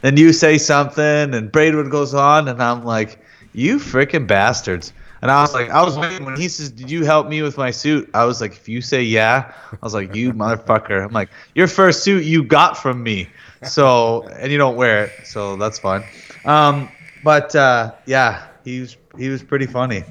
[0.00, 3.18] then you say something, and Braidwood goes on, and I'm like,
[3.52, 4.92] you freaking bastards.
[5.22, 7.56] And I was like, I was waiting when he says, "Did you help me with
[7.56, 11.12] my suit?" I was like, "If you say yeah," I was like, "You motherfucker!" I'm
[11.12, 13.28] like, "Your first suit you got from me,
[13.62, 16.04] so and you don't wear it, so that's fine."
[16.44, 16.90] Um,
[17.24, 20.04] but uh, yeah, he was he was pretty funny.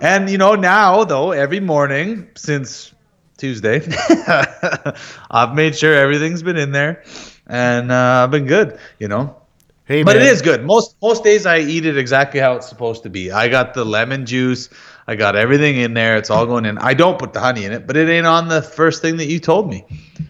[0.00, 2.92] And you know now though, every morning since
[3.38, 3.80] Tuesday,
[5.30, 7.02] I've made sure everything's been in there,
[7.46, 8.78] and uh, I've been good.
[8.98, 9.36] You know,
[9.86, 10.24] Hey, but man.
[10.24, 10.64] it is good.
[10.64, 13.30] Most most days I eat it exactly how it's supposed to be.
[13.30, 14.70] I got the lemon juice.
[15.06, 16.16] I got everything in there.
[16.16, 16.78] It's all going in.
[16.78, 19.26] I don't put the honey in it, but it ain't on the first thing that
[19.26, 19.84] you told me.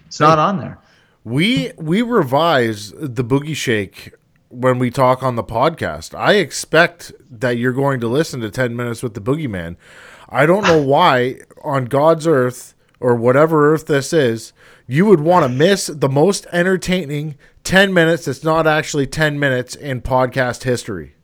[0.07, 0.79] It's not on there.
[1.23, 4.13] We we revise the boogie shake
[4.49, 6.19] when we talk on the podcast.
[6.19, 9.77] I expect that you're going to listen to 10 minutes with the boogeyman.
[10.29, 14.53] I don't know why on God's earth or whatever earth this is,
[14.87, 19.75] you would want to miss the most entertaining 10 minutes that's not actually 10 minutes
[19.75, 21.15] in podcast history.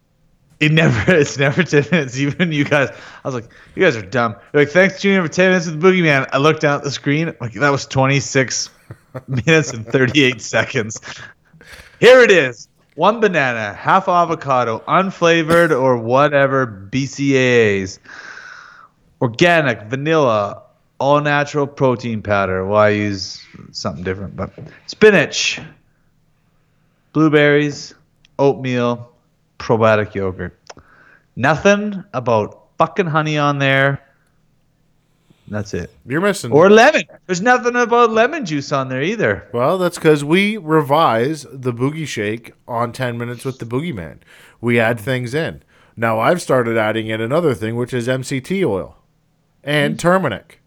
[0.61, 1.15] It never.
[1.17, 2.19] It's never ten minutes.
[2.19, 2.91] Even you guys.
[2.91, 4.37] I was like, you guys are dumb.
[4.53, 6.29] You're like, thanks tuning for ten minutes with the boogeyman.
[6.33, 7.35] I looked down at the screen.
[7.41, 8.69] Like that was twenty six
[9.27, 11.01] minutes and 38 seconds.
[11.99, 12.69] Here it is.
[12.95, 17.99] One banana, half avocado, unflavored or whatever BCAAs.
[19.23, 20.63] Organic, vanilla,
[21.01, 22.65] all natural protein powder.
[22.65, 24.53] Well, I use something different, but
[24.87, 25.59] spinach,
[27.13, 27.95] blueberries,
[28.39, 29.11] oatmeal,
[29.59, 30.57] probiotic yogurt.
[31.35, 34.01] Nothing about fucking honey on there.
[35.49, 35.91] That's it.
[36.07, 36.53] You're missing.
[36.53, 37.03] Or lemon.
[37.27, 39.49] There's nothing about lemon juice on there either.
[39.53, 44.19] well, that's because we revise the boogie shake on 10 minutes with the boogeyman.
[44.61, 45.63] We add things in.
[45.97, 48.97] Now I've started adding in another thing, which is MCT oil
[49.65, 49.99] and hmm.
[49.99, 50.60] turmeric.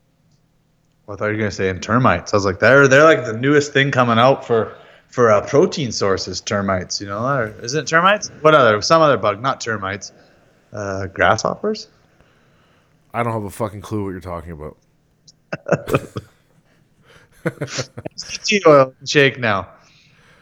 [1.09, 2.33] I thought you were gonna say in termites.
[2.33, 4.75] I was like, they're they're like the newest thing coming out for
[5.09, 6.39] for uh, protein sources.
[6.41, 8.29] Termites, you know, or, is it termites?
[8.41, 8.81] What other?
[8.81, 10.13] Some other bug, not termites.
[10.71, 11.87] Uh, grasshoppers.
[13.13, 14.77] I don't have a fucking clue what you're talking about.
[18.65, 19.67] Oil shake now.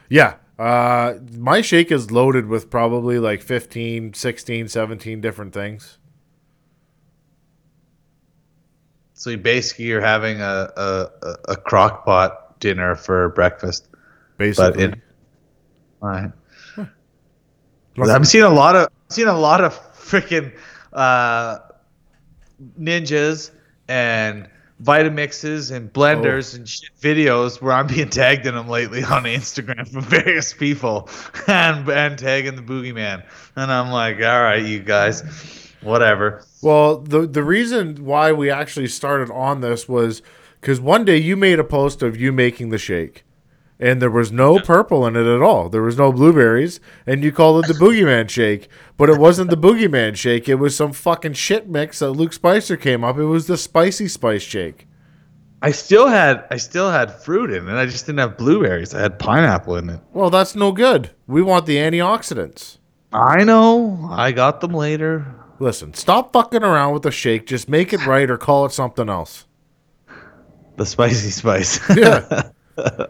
[0.10, 0.36] Yeah.
[0.58, 5.98] Uh, my shake is loaded with probably like 15, 16, 17 different things.
[9.22, 13.88] So you basically you're having a a, a, crock pot dinner for breakfast.
[14.40, 14.86] Basically.
[14.86, 15.02] in-
[16.02, 16.32] All right.
[18.00, 20.52] I'm seeing a lot of seeing a lot of freaking
[20.92, 21.60] uh,
[22.80, 23.52] ninjas
[23.88, 24.50] and
[24.82, 29.88] Vitamixes and blenders and shit videos where I'm being tagged in them lately on Instagram
[29.88, 31.08] from various people
[31.48, 33.24] and and tagging the boogeyman.
[33.56, 35.22] And I'm like, all right, you guys,
[35.82, 36.44] whatever.
[36.62, 40.22] Well, the the reason why we actually started on this was
[40.60, 43.24] because one day you made a post of you making the shake,
[43.80, 45.70] and there was no purple in it at all.
[45.70, 49.58] There was no blueberries, and you called it the Boogeyman shake, but it wasn't the
[49.58, 50.48] Boogeyman shake.
[50.48, 53.18] It was some fucking shit mix that Luke Spicer came up.
[53.18, 54.88] It was the Spicy Spice shake.
[55.64, 57.74] I still had I still had fruit in it.
[57.74, 58.94] I just didn't have blueberries.
[58.96, 60.00] I had pineapple in it.
[60.14, 61.12] Well, that's no good.
[61.28, 62.78] We want the antioxidants.
[63.14, 64.08] I know.
[64.10, 65.26] I got them later.
[65.62, 67.46] Listen, stop fucking around with the shake.
[67.46, 69.46] Just make it right or call it something else.
[70.78, 71.80] The spicy spice.
[71.96, 72.50] Yeah.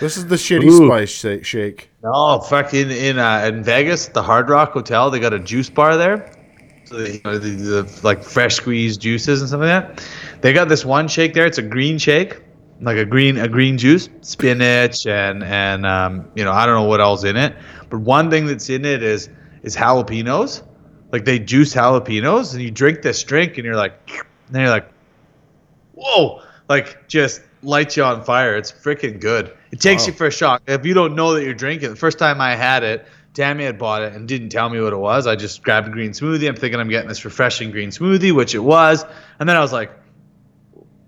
[0.00, 0.86] This is the shitty Ooh.
[0.86, 1.90] spice shake.
[2.02, 5.96] No, fucking in uh, in Vegas, the Hard Rock Hotel, they got a juice bar
[5.96, 6.36] there.
[6.84, 10.06] So they, you know, the, the like fresh squeezed juices and stuff like that.
[10.42, 11.46] They got this one shake there.
[11.46, 12.42] It's a green shake,
[12.80, 16.88] like a green a green juice, spinach and and um, you know I don't know
[16.88, 17.54] what else in it,
[17.88, 19.30] but one thing that's in it is
[19.62, 20.62] is jalapenos.
[21.12, 23.94] Like they juice jalapenos, and you drink this drink, and you're like,
[24.48, 24.88] and you're like,
[25.94, 28.56] whoa, like just lights you on fire.
[28.56, 29.56] It's freaking good.
[29.70, 30.62] It takes you for a shock.
[30.66, 33.78] If you don't know that you're drinking, the first time I had it, Tammy had
[33.78, 35.26] bought it and didn't tell me what it was.
[35.26, 36.48] I just grabbed a green smoothie.
[36.48, 39.04] I'm thinking I'm getting this refreshing green smoothie, which it was.
[39.38, 39.92] And then I was like,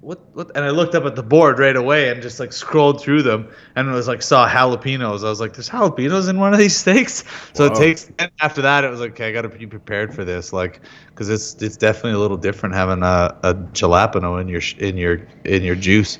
[0.02, 0.50] what, what?
[0.56, 3.48] And I looked up at the board right away and just like scrolled through them
[3.76, 5.24] and it was like saw jalapenos.
[5.24, 7.24] I was like, there's jalapenos in one of these steaks.
[7.54, 8.10] So it takes.
[8.18, 10.80] And after that, it was like, okay, I got to be prepared for this, like,
[11.08, 15.20] because it's it's definitely a little different having a, a jalapeno in your in your
[15.44, 16.18] in your juice.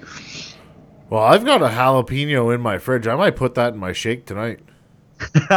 [1.10, 3.08] Well, I've got a jalapeno in my fridge.
[3.08, 4.60] I might put that in my shake tonight.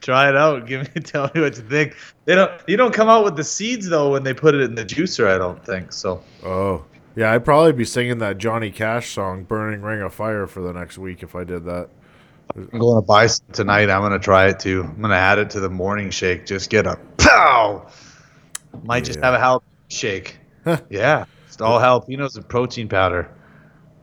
[0.00, 0.66] Try it out.
[0.66, 1.96] Give me tell me what you think.
[2.24, 4.74] They don't you don't come out with the seeds though when they put it in
[4.74, 5.92] the juicer, I don't think.
[5.92, 6.84] So Oh.
[7.16, 10.72] Yeah, I'd probably be singing that Johnny Cash song, Burning Ring of Fire, for the
[10.72, 11.88] next week if I did that.
[12.56, 13.88] I'm going to buy some tonight.
[13.88, 14.82] I'm going to try it too.
[14.82, 16.46] I'm going to add it to the morning shake.
[16.46, 17.88] Just get a pow.
[18.82, 20.38] Might just have a jalapeno shake.
[20.90, 21.24] yeah.
[21.46, 23.30] It's all jalapenos and protein powder.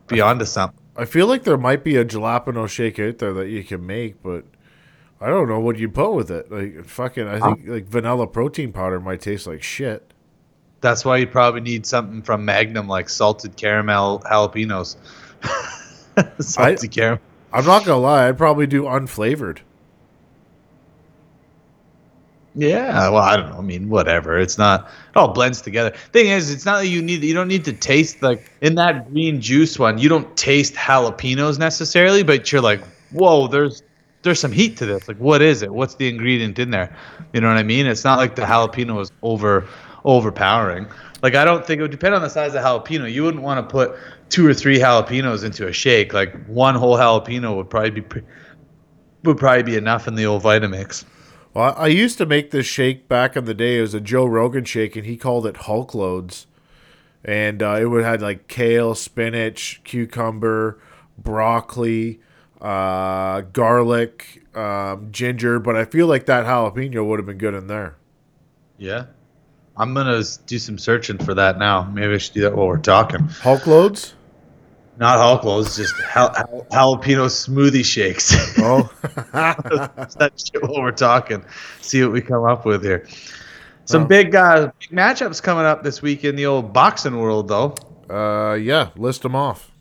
[0.08, 0.80] Beyond to something.
[0.96, 4.22] I feel like there might be a jalapeno shake out there that you can make,
[4.22, 4.46] but
[5.20, 6.52] I don't know what you put with it.
[6.52, 10.11] Like fucking, I think like vanilla protein powder might taste like shit.
[10.82, 14.98] That's why you probably need something from Magnum like salted caramel jalapenos.
[16.40, 17.22] salted caramel.
[17.54, 19.60] I'm not gonna lie, I'd probably do unflavored.
[22.54, 23.60] Yeah, well, I don't know.
[23.60, 24.38] I mean, whatever.
[24.38, 24.90] It's not.
[25.10, 25.92] It all blends together.
[26.12, 27.24] Thing is, it's not that you need.
[27.24, 29.98] You don't need to taste like in that green juice one.
[29.98, 33.84] You don't taste jalapenos necessarily, but you're like, whoa, there's
[34.24, 35.08] there's some heat to this.
[35.08, 35.74] Like, what is it?
[35.74, 36.96] What's the ingredient in there?
[37.32, 37.86] You know what I mean?
[37.86, 39.68] It's not like the jalapeno is over
[40.06, 40.88] overpowering.
[41.22, 43.12] Like, I don't think it would depend on the size of jalapeno.
[43.12, 43.96] You wouldn't want to put
[44.30, 46.14] two or three jalapenos into a shake.
[46.14, 48.24] Like one whole jalapeno would probably be pre-
[49.24, 51.06] would probably be enough in the old Vitamix.
[51.54, 53.78] Well, I I used to make this shake back in the day.
[53.78, 56.48] It was a Joe Rogan shake, and he called it Hulk loads.
[57.24, 60.82] And uh, it would have like kale, spinach, cucumber,
[61.20, 62.20] broccoli,
[62.60, 65.60] uh, garlic, um, ginger.
[65.60, 67.96] But I feel like that jalapeno would have been good in there.
[68.78, 69.06] Yeah.
[69.82, 71.90] I'm gonna do some searching for that now.
[71.92, 73.22] Maybe I should do that while we're talking.
[73.28, 74.14] Hulk loads?
[74.98, 78.36] not Hulk loads, just jal- jal- jalapeno smoothie shakes.
[78.60, 78.92] Oh,
[79.34, 81.44] that shit while we're talking.
[81.82, 83.08] See what we come up with here.
[83.86, 87.48] Some Well- big, uh, big matchups coming up this week in the old boxing world,
[87.48, 87.74] though.
[88.10, 88.90] uh, yeah.
[88.96, 89.72] List them off.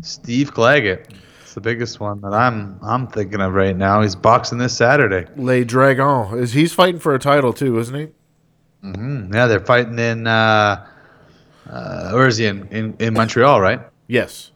[0.00, 1.10] Steve Claggett.
[1.42, 4.00] It's the biggest one that I'm I'm thinking of right now.
[4.02, 5.26] He's boxing this Saturday.
[5.36, 8.08] Le Dragon is he's fighting for a title too, isn't he?
[8.94, 10.86] Mm, yeah, they're fighting in uh,
[11.68, 13.80] uh, where is he in, in in Montreal, right?
[14.06, 14.52] Yes.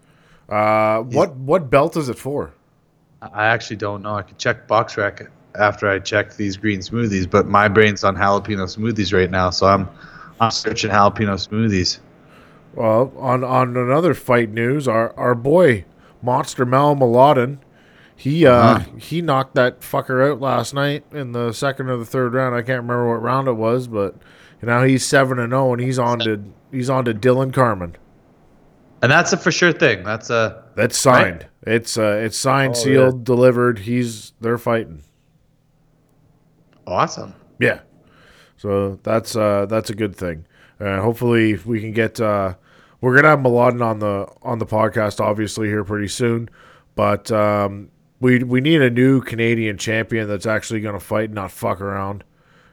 [0.48, 2.52] Uh, what what belt is it for?
[3.22, 4.14] I actually don't know.
[4.14, 8.64] I could check BoxRec after I check these green smoothies, but my brain's on jalapeno
[8.66, 9.88] smoothies right now, so I'm
[10.40, 11.98] I'm searching jalapeno smoothies.
[12.74, 15.84] Well, on on another fight news, our our boy
[16.22, 17.58] Monster Mal Mladen,
[18.20, 18.84] he uh Uh-huh.
[18.98, 22.54] he knocked that fucker out last night in the second or the third round.
[22.54, 24.14] I can't remember what round it was, but
[24.62, 27.96] now he's seven and zero, and he's on to he's on to Dillon Carman.
[29.02, 30.04] And that's a for sure thing.
[30.04, 31.46] That's a That's signed.
[31.66, 33.78] It's uh it's signed, Oh, sealed, delivered.
[33.80, 35.02] He's they're fighting.
[36.86, 37.34] awesome.
[37.58, 37.80] Yeah.
[38.56, 40.44] So that's uh that's a good thing.
[40.78, 42.54] Uh, hopefully we can get uh
[43.00, 46.48] we're gonna have Mladen on the on the podcast obviously here pretty soon.
[46.94, 51.50] But um we we need a new Canadian champion that's actually gonna fight, and not
[51.52, 52.24] fuck around.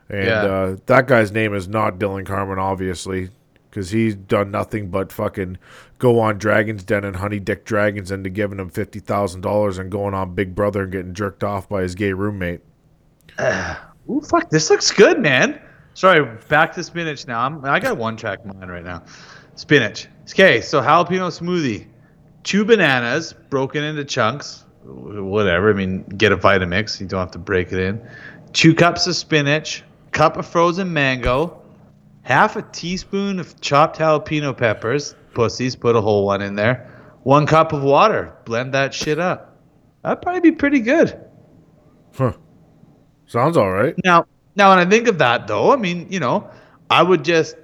[0.10, 0.42] And Yeah.
[0.44, 3.30] uh, that guy's name is not Dillon Carman, obviously,
[3.70, 5.58] because he's done nothing but fucking
[6.00, 9.92] go on Dragon's Den and honey dick dragons into giving him fifty thousand dollars and
[9.92, 12.62] going on Big Brother and getting jerked off by his gay roommate.
[14.10, 14.50] Ooh, fuck!
[14.50, 15.60] This looks good, man.
[15.94, 17.42] Sorry, back to spinach now.
[17.42, 19.04] I'm, I got one track mind right now.
[19.56, 20.08] Spinach.
[20.30, 21.88] Okay, so jalapeno smoothie,
[22.44, 24.64] two bananas broken into chunks.
[24.88, 25.70] Whatever.
[25.70, 27.00] I mean, get a Vitamix.
[27.00, 28.02] You don't have to break it in.
[28.54, 31.62] Two cups of spinach, cup of frozen mango,
[32.22, 35.16] half a teaspoon of chopped jalapeno peppers.
[35.34, 36.92] Pussies, put a whole one in there.
[37.24, 38.34] One cup of water.
[38.46, 39.58] Blend that shit up.
[40.04, 41.20] That'd probably be pretty good.
[42.16, 42.34] Huh.
[43.28, 43.94] Sounds all right.
[44.04, 46.50] Now, now when I think of that though, I mean, you know,
[46.90, 47.56] I would just,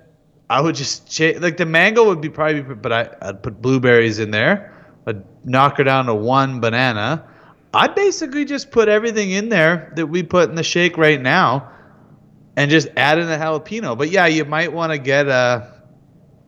[0.49, 4.19] I would just cha- like the mango would be probably, but I, I'd put blueberries
[4.19, 4.73] in there.
[5.43, 7.27] Knock her down to one banana.
[7.73, 11.71] I'd basically just put everything in there that we put in the shake right now,
[12.55, 13.97] and just add in the jalapeno.
[13.97, 15.81] But yeah, you might want to get a,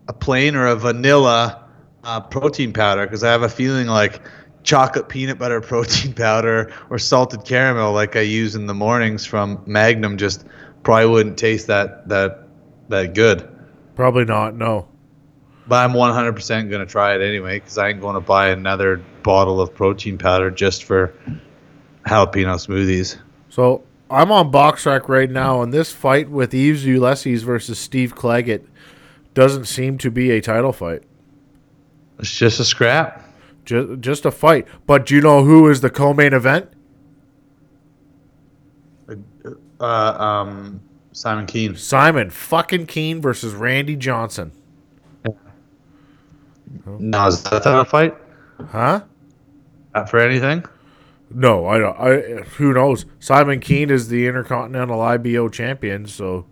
[0.07, 1.65] a plain or a vanilla
[2.03, 4.21] uh, protein powder because I have a feeling like
[4.63, 9.63] chocolate peanut butter protein powder or salted caramel like I use in the mornings from
[9.65, 10.45] Magnum just
[10.83, 12.47] probably wouldn't taste that that
[12.89, 13.49] that good.
[13.95, 14.55] Probably not.
[14.55, 14.87] No.
[15.67, 19.01] But I'm 100% going to try it anyway because I ain't going to buy another
[19.23, 21.13] bottle of protein powder just for
[22.05, 23.17] jalapeno smoothies.
[23.49, 28.65] So I'm on BoxRec right now, and this fight with Yves Ulysses versus Steve Claggett
[29.33, 31.03] doesn't seem to be a title fight.
[32.19, 33.23] It's just a scrap.
[33.65, 34.67] Just, just a fight.
[34.85, 36.69] But do you know who is the co-main event?
[39.79, 40.79] Uh, um,
[41.11, 41.75] Simon Kean.
[41.75, 44.51] Simon fucking Keene versus Randy Johnson.
[46.85, 48.15] No, is that a fight?
[48.69, 49.01] Huh?
[49.93, 50.65] Not for anything?
[51.29, 51.97] No, I don't.
[51.97, 52.17] I
[52.57, 53.05] who knows?
[53.19, 56.45] Simon Kean is the Intercontinental IBO champion, so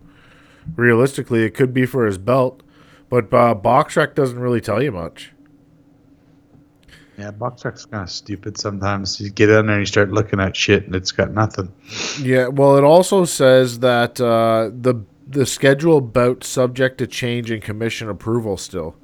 [0.76, 2.64] realistically, it could be for his belt.
[3.10, 5.32] But uh, Boxrec doesn't really tell you much.
[7.18, 9.22] Yeah, BoxRec's kind of stupid sometimes.
[9.22, 11.72] You get in there and you start looking at shit and it's got nothing.
[12.20, 17.62] Yeah, well, it also says that uh, the the schedule bout subject to change and
[17.62, 18.96] commission approval still,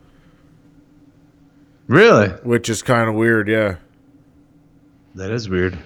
[1.90, 2.30] Really?
[2.44, 3.48] which is kind of weird.
[3.50, 3.76] Yeah,
[5.16, 5.78] That is weird.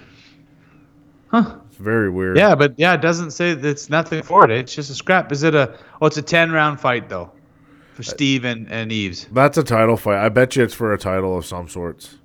[1.28, 1.56] Huh.
[1.66, 2.36] it's very weird.
[2.36, 4.50] Yeah, but yeah, it doesn't say it's nothing for it.
[4.50, 5.32] It's just a scrap.
[5.32, 5.76] Is it a?
[6.00, 7.32] Oh, it's a ten round fight though,
[7.94, 9.26] for uh, Steve and, and Yves.
[9.32, 10.22] that's a title fight.
[10.24, 12.16] I bet you it's for a title of some sorts.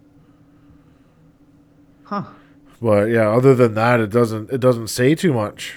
[2.04, 2.24] Huh.
[2.82, 5.76] But yeah, other than that, it doesn't it doesn't say too much.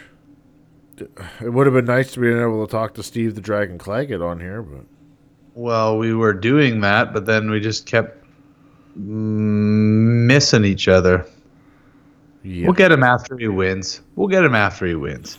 [1.40, 4.20] It would have been nice to be able to talk to Steve the Dragon Claggett
[4.26, 4.84] on here, but
[5.54, 8.24] Well, we were doing that, but then we just kept
[8.96, 11.26] missing each other.
[12.42, 12.66] yeah.
[12.66, 14.00] We'll get him after he wins.
[14.16, 15.38] We'll get him after he wins.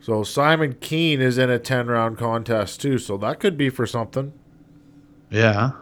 [0.00, 3.86] So Simon Kean is in a ten round contest too, so that could be for
[3.86, 4.32] something.
[5.30, 5.72] Yeah.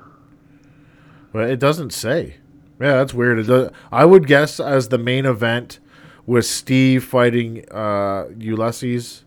[1.33, 2.37] But it doesn't say.
[2.81, 3.39] Yeah, that's weird.
[3.39, 5.79] It does, I would guess as the main event
[6.27, 9.25] with Steve fighting uh, Ulysses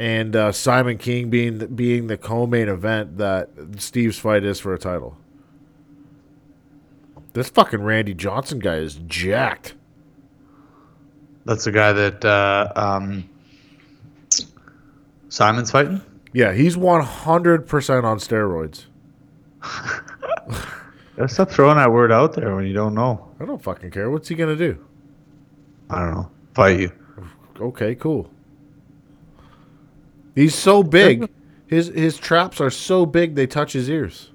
[0.00, 4.72] and uh, Simon King being the, being the co-main event that Steve's fight is for
[4.72, 5.18] a title.
[7.34, 9.74] This fucking Randy Johnson guy is jacked.
[11.44, 13.28] That's the guy that uh, um,
[15.28, 16.00] Simon's fighting.
[16.32, 18.86] Yeah, he's 100% on steroids.
[21.26, 23.28] Stop throwing that word out there when you don't know.
[23.38, 24.10] I don't fucking care.
[24.10, 24.82] What's he gonna do?
[25.90, 26.30] I don't know.
[26.54, 26.92] Fight you.
[27.60, 28.30] Okay, cool.
[30.34, 31.28] He's so big.
[31.66, 34.30] His his traps are so big they touch his ears.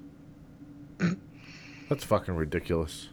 [1.88, 3.08] That's fucking ridiculous.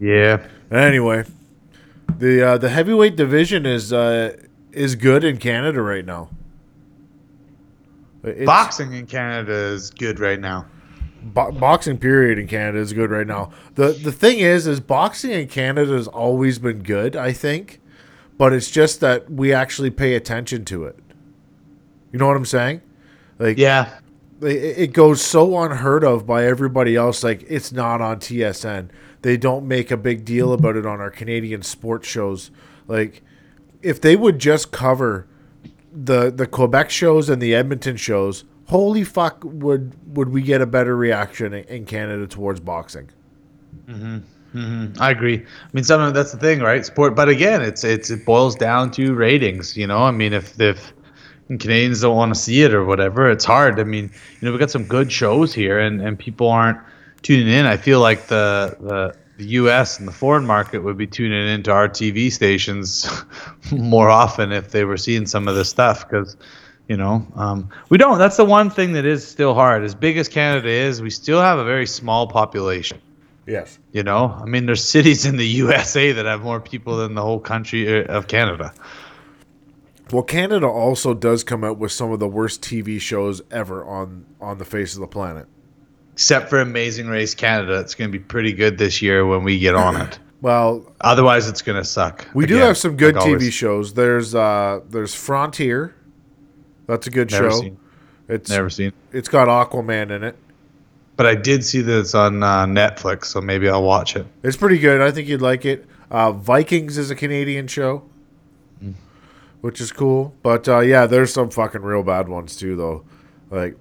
[0.00, 0.46] Yeah.
[0.70, 1.24] Anyway,
[2.18, 4.36] the uh, the heavyweight division is uh,
[4.72, 6.30] is good in Canada right now.
[8.24, 10.66] It's- Boxing in Canada is good right now.
[11.22, 13.50] bo- boxing period in Canada is good right now.
[13.74, 17.16] the The thing is, is boxing in Canada has always been good.
[17.16, 17.80] I think,
[18.38, 20.98] but it's just that we actually pay attention to it.
[22.14, 22.80] You know what I'm saying?
[23.40, 23.88] Like, Yeah.
[24.40, 27.24] it, it goes so unheard of by everybody else.
[27.24, 28.90] Like, it's not on TSN.
[29.22, 32.52] They don't make a big deal about it on our Canadian sports shows.
[32.86, 33.22] Like,
[33.82, 35.26] if they would just cover
[35.92, 40.66] the the Quebec shows and the Edmonton shows, holy fuck, would would we get a
[40.66, 43.10] better reaction in, Canada towards boxing?
[43.88, 44.92] Mm-hmm.
[45.00, 45.38] I agree.
[45.38, 46.86] I mean, some of that's the thing, right?
[46.86, 49.76] Sport, but again, it's it's it boils down to ratings.
[49.76, 50.92] You know, I mean, if if
[51.48, 53.78] Canadians don't want to see it or whatever, it's hard.
[53.78, 56.78] I mean, you know, we got some good shows here, and and people aren't
[57.22, 57.66] tuning in.
[57.66, 59.98] I feel like the the the U.S.
[59.98, 63.08] and the foreign market would be tuning into our TV stations
[63.72, 66.36] more often if they were seeing some of this stuff because.
[66.86, 68.18] You know, um, we don't.
[68.18, 69.84] That's the one thing that is still hard.
[69.84, 73.00] As big as Canada is, we still have a very small population.
[73.46, 73.78] Yes.
[73.92, 77.22] You know, I mean, there's cities in the USA that have more people than the
[77.22, 78.72] whole country uh, of Canada.
[80.14, 84.24] Well, Canada also does come out with some of the worst TV shows ever on
[84.40, 85.48] on the face of the planet.
[86.12, 89.58] Except for Amazing Race Canada, it's going to be pretty good this year when we
[89.58, 90.18] get on it.
[90.40, 92.28] Well, Otherwise, it's going to suck.
[92.34, 93.54] We do have some good like TV always.
[93.54, 93.94] shows.
[93.94, 95.94] There's uh there's Frontier.
[96.86, 97.60] That's a good Never show.
[97.60, 97.78] seen.
[98.28, 98.92] It's Never seen.
[99.10, 100.36] it's got Aquaman in it.
[101.16, 104.26] But I did see that it's on uh, Netflix, so maybe I'll watch it.
[104.42, 105.00] It's pretty good.
[105.00, 105.86] I think you'd like it.
[106.10, 108.04] Uh, Vikings is a Canadian show,
[109.64, 110.34] which is cool.
[110.42, 113.02] But uh, yeah, there's some fucking real bad ones too, though.
[113.50, 113.78] Like,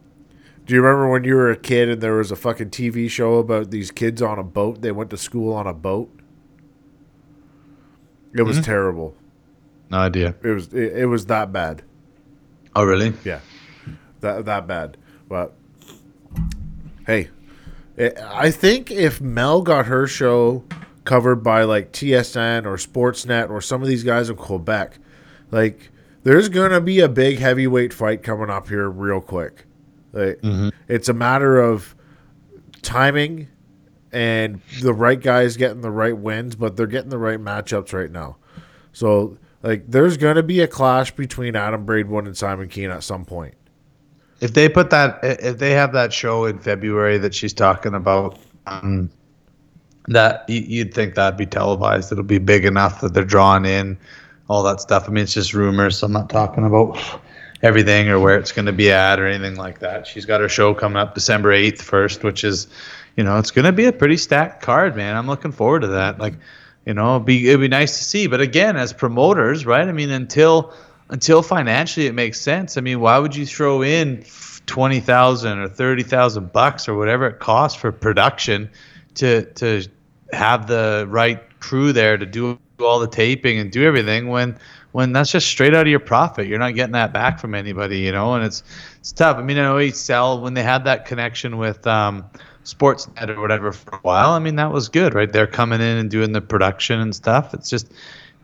[0.65, 3.34] do you remember when you were a kid and there was a fucking TV show
[3.34, 4.81] about these kids on a boat?
[4.81, 6.09] They went to school on a boat.
[8.34, 9.13] It was terrible.
[9.91, 10.36] No idea.
[10.41, 11.84] It was it, it was that bad.
[12.73, 13.11] Oh, really?
[13.25, 13.41] Yeah,
[14.21, 14.95] that that bad.
[15.27, 15.53] But
[17.05, 17.27] hey,
[17.99, 20.63] I I think if Mel got her show
[21.03, 24.99] covered by like TSN or Sportsnet or some of these guys in Quebec,
[25.54, 25.91] like
[26.24, 29.66] there's gonna be a big heavyweight fight coming up here real quick.
[30.12, 30.39] Like,
[30.88, 31.95] It's a matter of
[32.82, 33.47] timing
[34.12, 38.12] and the right guys getting the right wins, but they're getting the right matchups right
[38.12, 38.38] now.
[38.91, 43.26] So like there's gonna be a clash between Adam Braidwood and Simon Kean at some
[43.26, 43.54] point.
[44.41, 48.38] If they put that, if they have that show in February that she's talking about,
[48.68, 49.10] um,
[50.10, 52.12] that you- you'd think that'd be televised.
[52.12, 53.97] It'll be big enough that they're drawn in
[54.49, 55.07] all that stuff.
[55.07, 55.97] I mean, it's just rumors.
[55.97, 56.99] So I'm not talking about
[57.61, 60.05] everything or where it's going to be at or anything like that.
[60.05, 62.67] She's got her show coming up December 8th first, which is,
[63.15, 65.15] you know, it's going to be a pretty stacked card, man.
[65.15, 66.19] I'm looking forward to that.
[66.19, 66.35] Like,
[66.85, 68.27] you know, it'd be it'd be nice to see.
[68.27, 69.87] But again, as promoters, right?
[69.87, 70.73] I mean, until
[71.09, 72.77] until financially it makes sense.
[72.77, 74.25] I mean, why would you throw in
[74.65, 78.69] twenty thousand or thirty thousand bucks or whatever it costs for production
[79.15, 79.87] to to
[80.33, 84.57] have the right crew there to do all the taping and do everything when
[84.91, 86.47] when that's just straight out of your profit.
[86.47, 88.63] You're not getting that back from anybody, you know, and it's
[88.99, 89.38] it's tough.
[89.38, 92.25] I mean, I know Excel when they had that connection with um,
[92.63, 94.31] Sportsnet or whatever for a while.
[94.31, 95.31] I mean, that was good, right?
[95.31, 97.53] They're coming in and doing the production and stuff.
[97.53, 97.91] It's just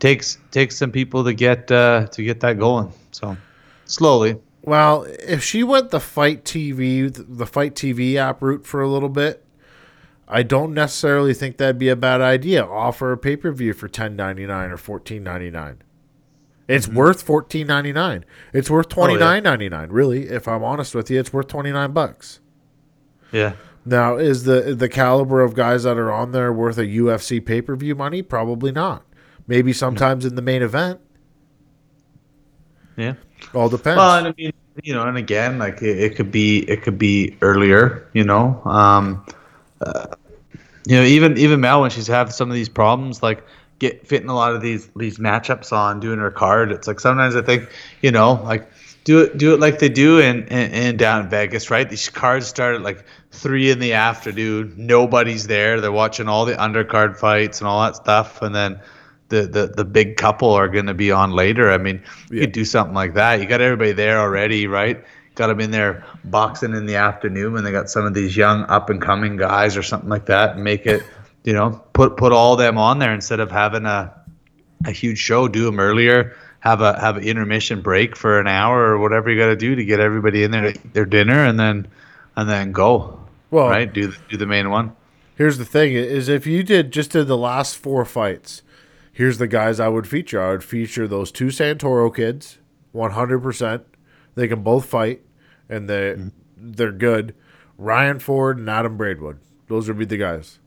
[0.00, 2.92] takes takes some people to get uh, to get that going.
[3.12, 3.36] So
[3.84, 4.36] slowly.
[4.62, 9.08] Well, if she went the Fight TV, the Fight TV app route for a little
[9.08, 9.42] bit,
[10.30, 12.64] I don't necessarily think that'd be a bad idea.
[12.64, 15.82] Offer a pay per view for ten ninety nine or fourteen ninety nine.
[16.68, 18.24] It's worth fourteen ninety nine.
[18.52, 19.90] It's worth twenty nine ninety nine.
[19.90, 22.40] Really, if I'm honest with you, it's worth twenty nine bucks.
[23.32, 23.54] Yeah.
[23.84, 27.60] Now, is the the caliber of guys that are on there worth a UFC pay
[27.60, 28.22] per view money?
[28.22, 29.04] Probably not.
[29.46, 31.00] Maybe sometimes in the main event.
[32.96, 33.14] Yeah.
[33.54, 33.96] All depends.
[33.96, 34.52] Well, and I mean,
[34.84, 38.08] you know, and again, like it, it could be, it could be earlier.
[38.12, 39.26] You know, um,
[39.80, 40.06] uh,
[40.86, 43.44] you know, even even Mel when she's having some of these problems, like
[43.78, 46.72] get fitting a lot of these these matchups on, doing her card.
[46.72, 47.70] It's like sometimes I think,
[48.02, 48.70] you know, like
[49.04, 51.88] do it do it like they do in, in, in down in Vegas, right?
[51.88, 54.74] These cards start at like three in the afternoon.
[54.76, 55.80] Nobody's there.
[55.80, 58.80] They're watching all the undercard fights and all that stuff, and then
[59.28, 61.70] the the, the big couple are going to be on later.
[61.70, 63.40] I mean, you could do something like that.
[63.40, 65.02] You got everybody there already, right?
[65.40, 68.64] Got them in there boxing in the afternoon when they got some of these young
[68.64, 71.02] up and coming guys or something like that, and make it,
[71.44, 74.14] you know, put put all them on there instead of having a
[74.84, 75.48] a huge show.
[75.48, 76.36] Do them earlier.
[76.60, 79.74] Have a have an intermission break for an hour or whatever you got to do
[79.74, 81.88] to get everybody in there to eat their dinner and then
[82.36, 83.18] and then go.
[83.50, 84.94] Well, right, do the, do the main one.
[85.36, 88.60] Here's the thing: is if you did just did the last four fights,
[89.10, 90.42] here's the guys I would feature.
[90.42, 92.58] I would feature those two Santoro kids,
[92.92, 93.40] 100.
[93.40, 93.84] percent
[94.34, 95.22] They can both fight,
[95.70, 96.16] and they
[96.56, 97.34] they're good.
[97.78, 99.38] Ryan Ford and Adam Braidwood.
[99.68, 100.58] Those would be the guys.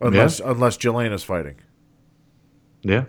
[0.00, 1.56] Unless unless is fighting.
[2.82, 3.04] Yeah.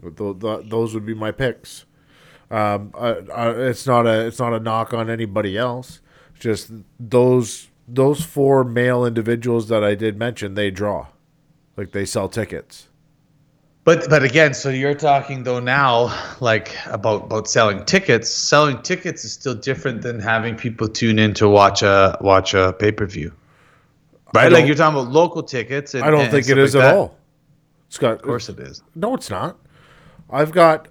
[0.00, 1.84] Th- th- those would be my picks.
[2.50, 6.00] Um, I, I, it's not a it's not a knock on anybody else.
[6.38, 11.08] Just those those four male individuals that I did mention, they draw,
[11.76, 12.88] like they sell tickets.
[13.84, 18.30] But but again, so you're talking though now like about about selling tickets.
[18.30, 22.74] Selling tickets is still different than having people tune in to watch a watch a
[22.78, 23.32] pay per view.
[24.34, 25.94] Right, like you're talking about local tickets.
[25.94, 26.96] And, I don't and think it is like at that.
[26.96, 27.18] all.
[27.90, 28.82] Scott, Of course it is.
[28.94, 29.58] no, it's not.
[30.30, 30.88] I've got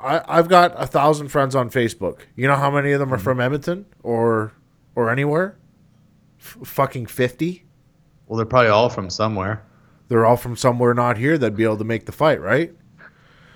[0.00, 2.20] I, I've got a thousand friends on Facebook.
[2.36, 3.24] You know how many of them are Mm-hmm.
[3.24, 4.52] from Edmonton or
[4.94, 5.58] or anywhere?
[6.38, 7.64] F- fucking fifty.
[8.28, 9.64] Well, they're probably all from somewhere.
[10.08, 12.72] They're all from somewhere not here that'd be able to make the fight, right?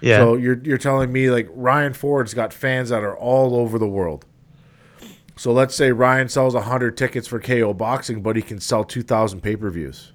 [0.01, 0.19] Yeah.
[0.19, 3.89] So you're you're telling me like Ryan Ford's got fans that are all over the
[3.89, 4.25] world.
[5.37, 9.03] So let's say Ryan sells hundred tickets for KO boxing, but he can sell two
[9.03, 10.13] thousand pay per views.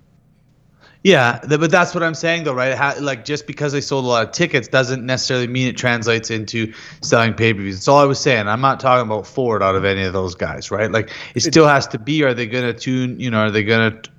[1.03, 2.75] Yeah, th- but that's what I'm saying though, right?
[2.75, 6.29] How, like just because they sold a lot of tickets doesn't necessarily mean it translates
[6.29, 7.75] into selling pay-per-views.
[7.75, 8.47] That's all I was saying.
[8.47, 10.91] I'm not talking about Ford out of any of those guys, right?
[10.91, 12.23] Like it still has to be.
[12.23, 13.19] Are they gonna tune?
[13.19, 14.10] You know, are they gonna t-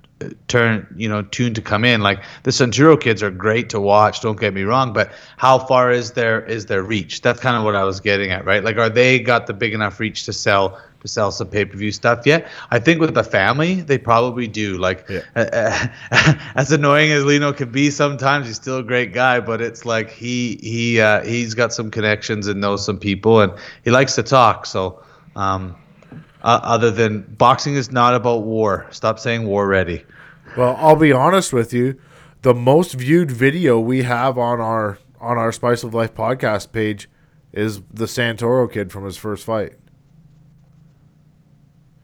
[0.47, 0.93] turn?
[0.97, 2.01] You know, tune to come in?
[2.01, 4.21] Like the Santoro kids are great to watch.
[4.21, 7.21] Don't get me wrong, but how far is their is their reach?
[7.21, 8.63] That's kind of what I was getting at, right?
[8.63, 10.79] Like, are they got the big enough reach to sell?
[11.01, 12.47] To sell some pay-per-view stuff yet?
[12.71, 14.77] I think with the family, they probably do.
[14.77, 15.05] Like,
[15.35, 15.87] uh,
[16.55, 19.41] as annoying as Lino can be sometimes, he's still a great guy.
[19.41, 23.51] But it's like he he uh, he's got some connections and knows some people, and
[23.83, 24.65] he likes to talk.
[24.65, 25.03] So,
[25.35, 25.75] um,
[26.43, 28.87] uh, other than boxing is not about war.
[28.91, 30.05] Stop saying war ready.
[30.57, 31.99] Well, I'll be honest with you.
[32.41, 37.09] The most viewed video we have on our on our Spice of Life podcast page
[37.53, 39.73] is the Santoro kid from his first fight.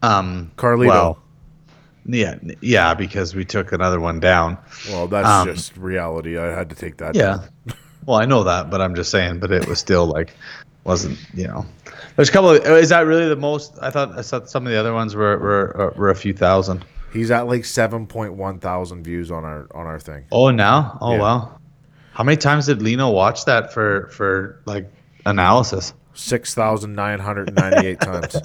[0.02, 0.88] Um, Carlito.
[0.88, 1.20] Well,
[2.06, 4.58] yeah, yeah, because we took another one down.
[4.90, 6.38] Well, that's Um, just reality.
[6.38, 7.16] I had to take that.
[7.16, 7.46] Yeah.
[8.06, 9.40] Well, I know that, but I'm just saying.
[9.40, 10.34] But it was still like,
[10.84, 11.66] wasn't you know?
[12.20, 12.50] There's a couple.
[12.50, 13.78] Of, is that really the most?
[13.82, 16.34] I thought I thought some of the other ones were were uh, were a few
[16.34, 16.84] thousand.
[17.14, 20.26] He's at like seven point one thousand views on our on our thing.
[20.30, 20.98] Oh, now?
[21.00, 21.20] Oh, Yeah.
[21.22, 21.60] wow.
[22.12, 24.92] How many times did Lino watch that for for like
[25.26, 25.94] analysis?
[26.14, 28.36] Six thousand nine hundred ninety eight times.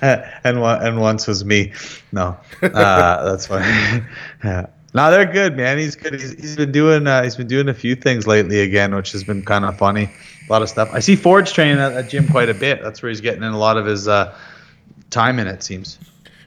[0.00, 1.72] and one and once was me.
[2.10, 3.66] No, uh, that's funny.
[4.42, 4.66] yeah.
[4.94, 5.78] No, they're good, man.
[5.78, 6.14] He's good.
[6.14, 9.22] He's, he's been doing uh, he's been doing a few things lately again, which has
[9.22, 10.10] been kind of funny.
[10.48, 10.90] A lot of stuff.
[10.92, 12.82] I see Ford's training at that gym quite a bit.
[12.82, 14.36] That's where he's getting in a lot of his uh,
[15.10, 15.46] time in.
[15.48, 15.98] It seems.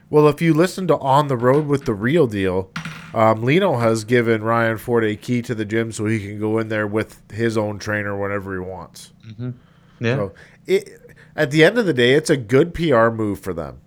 [0.08, 2.70] Well, if you listen to On the Road with the Real Deal,
[3.14, 6.58] um, Lino has given Ryan Ford a key to the gym so he can go
[6.58, 9.12] in there with his own trainer whenever he wants.
[10.00, 10.32] Yeah, So,
[10.66, 10.88] it,
[11.36, 13.80] at the end of the day, it's a good PR move for them.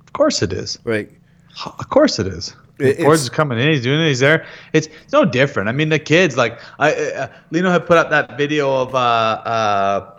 [0.00, 0.78] of course it is.
[0.84, 1.18] Like,
[1.66, 2.54] Of course it is.
[2.80, 3.68] Ford's it's- coming in.
[3.68, 4.08] He's doing it.
[4.08, 4.46] He's there.
[4.72, 5.68] It's, it's no different.
[5.68, 8.98] I mean, the kids like I uh, Lino had put up that video of uh
[8.98, 10.10] uh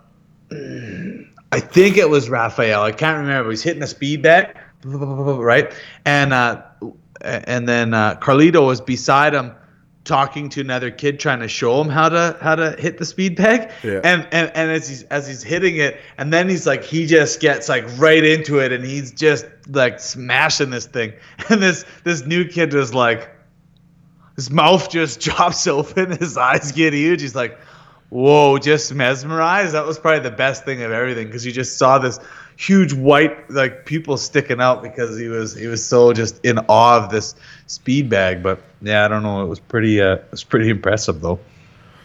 [1.53, 2.81] I think it was Raphael.
[2.83, 3.49] I can't remember.
[3.49, 4.55] He's hitting a speed bag,
[4.85, 5.73] right?
[6.05, 6.61] And uh
[7.21, 9.53] and then uh, Carlito was beside him
[10.03, 13.35] talking to another kid trying to show him how to how to hit the speed
[13.35, 13.71] bag.
[13.83, 14.01] Yeah.
[14.03, 17.39] and and and as he's as he's hitting it and then he's like he just
[17.39, 21.13] gets like right into it and he's just like smashing this thing.
[21.49, 23.29] And this this new kid was like
[24.35, 27.21] his mouth just drops open his eyes get huge.
[27.21, 27.59] He's like
[28.11, 31.97] whoa just mesmerized that was probably the best thing of everything because you just saw
[31.97, 32.19] this
[32.57, 37.03] huge white like pupil sticking out because he was he was so just in awe
[37.03, 37.33] of this
[37.65, 41.21] speed bag but yeah i don't know it was pretty uh it was pretty impressive
[41.21, 41.39] though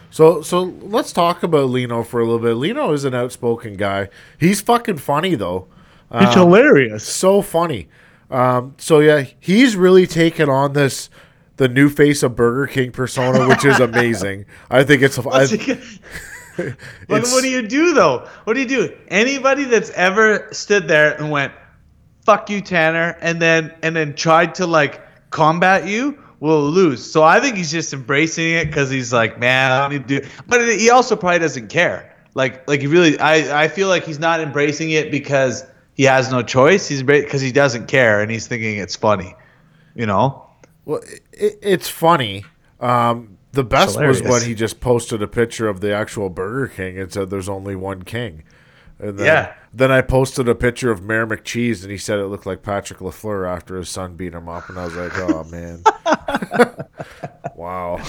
[0.09, 2.53] so so let's talk about Lino for a little bit.
[2.53, 4.09] Lino is an outspoken guy.
[4.39, 5.67] He's fucking funny though.
[6.11, 7.87] it's hilarious so funny.
[8.29, 11.09] Um, so yeah, he's really taken on this
[11.57, 14.45] the new face of Burger King persona, which is amazing.
[14.69, 15.17] I think it's.
[15.19, 15.81] I, What's he gonna-
[17.07, 18.27] But It's- what do you do though?
[18.45, 18.95] What do you do?
[19.09, 21.51] Anybody that's ever stood there and went,
[22.25, 27.03] "Fuck you, Tanner," and then and then tried to like combat you, will lose.
[27.11, 30.19] So I think he's just embracing it because he's like, man, I don't need to
[30.21, 30.25] do.
[30.25, 30.31] It.
[30.47, 32.15] But he also probably doesn't care.
[32.33, 35.63] Like, like he really, I, I feel like he's not embracing it because
[35.95, 36.87] he has no choice.
[36.87, 39.35] He's because he doesn't care and he's thinking it's funny,
[39.95, 40.46] you know.
[40.87, 41.01] Well,
[41.33, 42.45] it, it's funny.
[42.79, 46.97] Um, the best was when he just posted a picture of the actual Burger King
[46.97, 48.43] and said there's only one king.
[48.99, 49.53] And then, Yeah.
[49.73, 52.99] Then I posted a picture of Mayor McCheese and he said it looked like Patrick
[52.99, 55.83] Lafleur after his son beat him up, and I was like, oh man,
[57.55, 58.01] wow.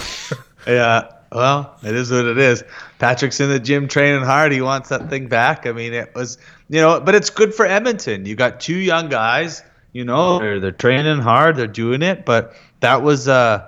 [0.65, 1.11] Yeah.
[1.31, 2.63] Well, it is what it is.
[2.97, 4.51] Patrick's in the gym training hard.
[4.51, 5.67] He wants that thing back.
[5.67, 8.25] I mean, it was, you know, but it's good for Edmonton.
[8.25, 9.61] You got two young guys.
[9.93, 11.55] You know, they're they're training hard.
[11.55, 12.25] They're doing it.
[12.25, 13.67] But that was uh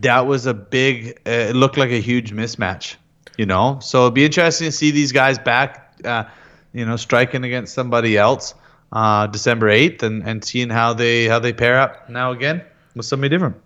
[0.00, 1.20] that was a big.
[1.26, 2.96] Uh, it looked like a huge mismatch.
[3.36, 5.94] You know, so it'd be interesting to see these guys back.
[6.04, 6.24] Uh,
[6.72, 8.54] you know, striking against somebody else.
[8.90, 13.06] Uh, December eighth, and, and seeing how they how they pair up now again with
[13.06, 13.56] somebody different.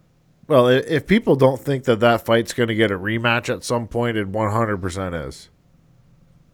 [0.49, 3.87] Well, if people don't think that that fight's going to get a rematch at some
[3.87, 5.49] point, it 100% is.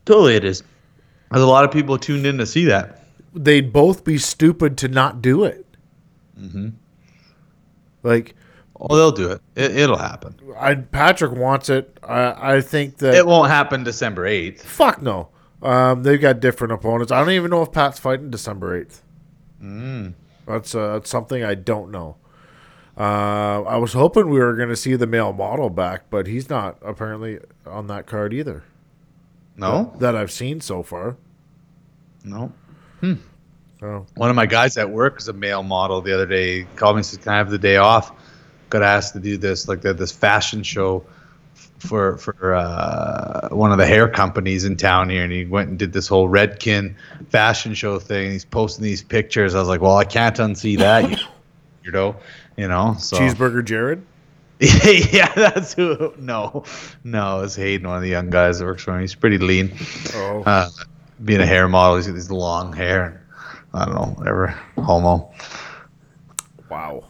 [0.05, 0.63] Totally, it is.
[1.31, 3.03] There's a lot of people tuned in to see that.
[3.35, 5.67] They'd both be stupid to not do it.
[6.39, 6.69] Mm-hmm.
[8.03, 8.35] Like,
[8.81, 9.41] Oh, they'll do it.
[9.57, 10.37] it it'll happen.
[10.57, 11.99] I, Patrick wants it.
[12.03, 14.65] I, I think that It won't happen December eighth.
[14.65, 15.31] Fuck no.
[15.61, 17.11] Um, they've got different opponents.
[17.11, 19.03] I don't even know if Pat's fighting December eighth.
[19.61, 20.15] Mm.
[20.47, 22.19] That's uh, that's something I don't know.
[22.97, 26.49] Uh, I was hoping we were going to see the male model back, but he's
[26.49, 28.63] not apparently on that card either.
[29.57, 31.17] No, That I've seen so far.
[32.23, 32.53] no.
[33.83, 34.07] Oh.
[34.15, 36.01] One of my guys at work is a male model.
[36.01, 38.13] The other day, he called me and said, "Can I have the day off?"
[38.71, 41.05] Got asked to do this, like this fashion show
[41.79, 45.79] for for uh, one of the hair companies in town here, and he went and
[45.79, 46.97] did this whole Redken
[47.31, 48.33] fashion show thing.
[48.33, 49.55] He's posting these pictures.
[49.55, 51.17] I was like, "Well, I can't unsee that, you
[51.93, 52.17] weirdo,"
[52.57, 52.97] you know.
[52.99, 54.05] So Cheeseburger Jared.
[54.61, 56.13] yeah, that's who.
[56.19, 56.65] No,
[57.05, 59.01] no, it's Hayden, one of the young guys that works for him.
[59.03, 59.73] He's pretty lean.
[60.15, 60.69] Oh, Uh,
[61.25, 63.25] being a hair model, he's got these long hair.
[63.75, 64.49] I don't know, whatever.
[64.77, 65.33] Homo.
[66.71, 67.05] wow.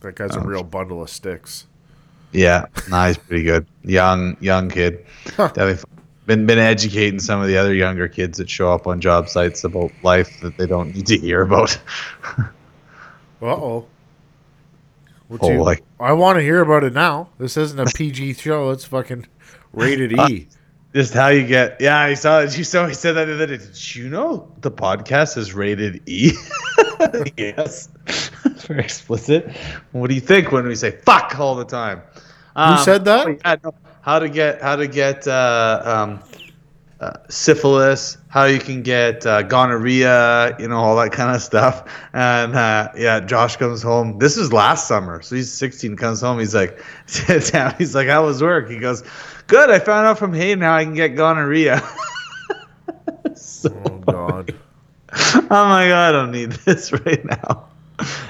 [0.00, 1.66] That guy's a real bundle of sticks.
[2.32, 3.66] Yeah, nah, he's pretty good.
[3.82, 5.04] Young, young kid.
[5.36, 5.82] Definitely
[6.28, 9.64] been been educating some of the other younger kids that show up on job sites
[9.64, 11.76] about life that they don't need to hear about.
[13.40, 13.86] Uh oh.
[16.00, 17.28] I want to hear about it now.
[17.38, 18.70] This isn't a PG show.
[18.70, 19.26] It's fucking
[19.72, 20.48] rated E.
[20.94, 21.80] Just how you get.
[21.80, 22.56] Yeah, I saw it.
[22.56, 23.58] You saw he said that the other day.
[23.58, 26.32] Did you know the podcast is rated E?
[27.36, 27.90] yes.
[28.06, 29.50] It's very explicit.
[29.92, 32.00] What do you think when we say fuck all the time?
[32.56, 33.26] Um, said that?
[33.26, 33.74] oh, yeah, no.
[34.00, 36.20] How to get how to get uh, um,
[37.00, 41.84] uh, syphilis, how you can get uh, gonorrhea, you know, all that kind of stuff.
[42.14, 44.18] And uh, yeah, Josh comes home.
[44.18, 45.96] This is last summer, so he's 16.
[45.96, 46.78] Comes home, he's like.
[47.78, 49.02] He's like, "How was work?" He goes,
[49.48, 49.70] "Good.
[49.70, 51.82] I found out from Hayden how I can get gonorrhea."
[53.34, 54.54] so, Oh God.
[55.12, 57.66] oh my god, I don't need this right now.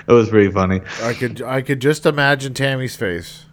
[0.06, 0.80] It was pretty funny.
[1.02, 3.44] I could I could just imagine Tammy's face.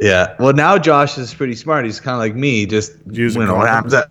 [0.00, 0.34] Yeah.
[0.38, 1.84] Well, now Josh is pretty smart.
[1.84, 2.66] He's kind of like me.
[2.66, 4.10] Just Use you know what happens at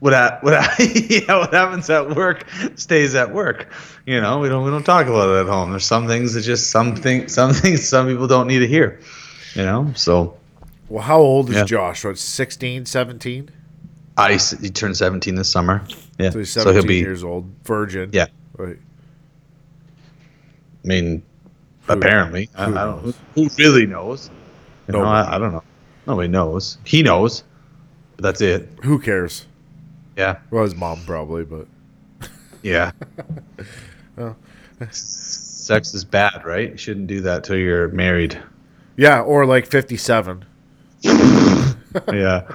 [0.00, 2.44] what hap- what hap- yeah what happens at work
[2.76, 3.68] stays at work.
[4.06, 5.70] You know we don't we don't talk about it at home.
[5.70, 9.00] There's some things that just some things some things some people don't need to hear.
[9.54, 9.92] You know.
[9.96, 10.36] So
[10.90, 11.64] Well, how old is Yeah.
[11.64, 12.04] Josh?
[12.04, 13.50] What, 16, 17?
[14.18, 15.82] I he turned 17 this summer.
[16.18, 16.30] Yeah.
[16.30, 16.96] So he's So he'll be.
[16.98, 18.10] years old, virgin.
[18.12, 18.26] Yeah.
[18.58, 18.76] Right.
[20.84, 21.22] I mean,
[21.88, 23.00] apparently, I, I who don't.
[23.00, 24.28] Who, who really knows?
[24.88, 25.62] You know, I, I don't know.
[26.06, 26.76] Nobody knows.
[26.84, 27.44] He knows.
[28.16, 28.68] But that's it.
[28.82, 29.46] Who cares?
[30.16, 30.38] Yeah.
[30.50, 31.66] Well, his mom probably, but
[32.62, 32.92] Yeah.
[34.18, 34.34] Oh.
[34.90, 36.72] Sex is bad, right?
[36.72, 38.38] You shouldn't do that till you're married.
[38.96, 40.44] yeah, or like 57.
[42.12, 42.48] yeah.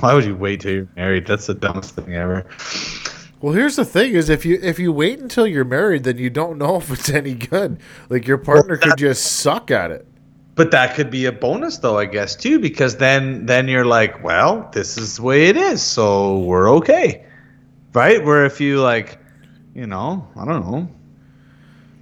[0.00, 1.26] Why would you wait till you're married?
[1.26, 2.46] That's the dumbest thing ever.
[3.40, 6.30] Well, here's the thing: is if you if you wait until you're married, then you
[6.30, 7.78] don't know if it's any good.
[8.08, 10.06] Like your partner could just suck at it.
[10.54, 14.24] But that could be a bonus though, I guess, too, because then then you're like,
[14.24, 17.24] well, this is the way it is, so we're okay.
[17.92, 18.24] Right?
[18.24, 19.18] Where if you like,
[19.74, 20.88] you know, I don't know,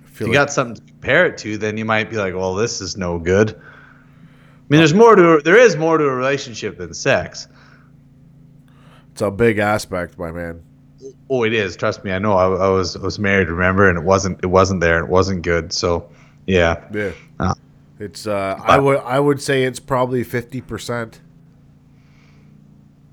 [0.06, 2.54] if you like- got something to compare it to, then you might be like, well,
[2.54, 3.60] this is no good.
[4.68, 7.46] I mean, there's more to there is more to a relationship than sex.
[9.12, 10.62] it's a big aspect, my man.
[11.30, 11.76] Oh, it is.
[11.76, 12.32] Trust me, I know.
[12.32, 14.98] I, I was I was married, remember, and it wasn't it wasn't there.
[14.98, 15.72] It wasn't good.
[15.72, 16.08] So,
[16.46, 16.84] yeah.
[16.92, 17.54] Yeah, Ah.
[18.00, 18.26] it's.
[18.26, 21.20] Uh, I would I would say it's probably 50 percent.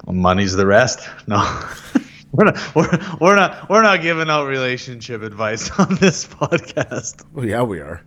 [0.08, 1.08] Money's the rest.
[1.28, 1.40] No.
[2.36, 2.90] We're not, we're,
[3.22, 7.24] we're not we're not giving out relationship advice on this podcast.
[7.32, 8.02] Well, yeah, we are.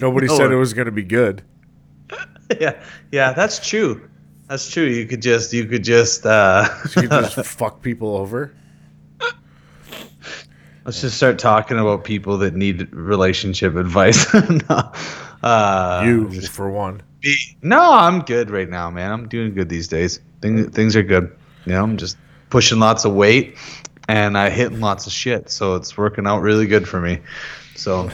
[0.00, 0.36] Nobody No.
[0.36, 1.42] said it was going to be good.
[2.60, 2.82] yeah,
[3.12, 4.08] yeah, that's true.
[4.48, 4.84] That's true.
[4.84, 8.54] You could just, you could just, uh, You could just fuck people over.
[10.84, 14.26] let's just start talking about people that need relationship advice.
[14.70, 14.92] no,
[15.42, 17.02] uh, You, for one.
[17.20, 19.12] be- no, I'm good right now, man.
[19.12, 20.20] I'm doing good these days.
[20.40, 21.36] Things, things are good.
[21.66, 22.16] You know, I'm just
[22.50, 23.56] pushing lots of weight
[24.08, 27.20] and I hitting lots of shit, so it's working out really good for me.
[27.76, 28.10] So,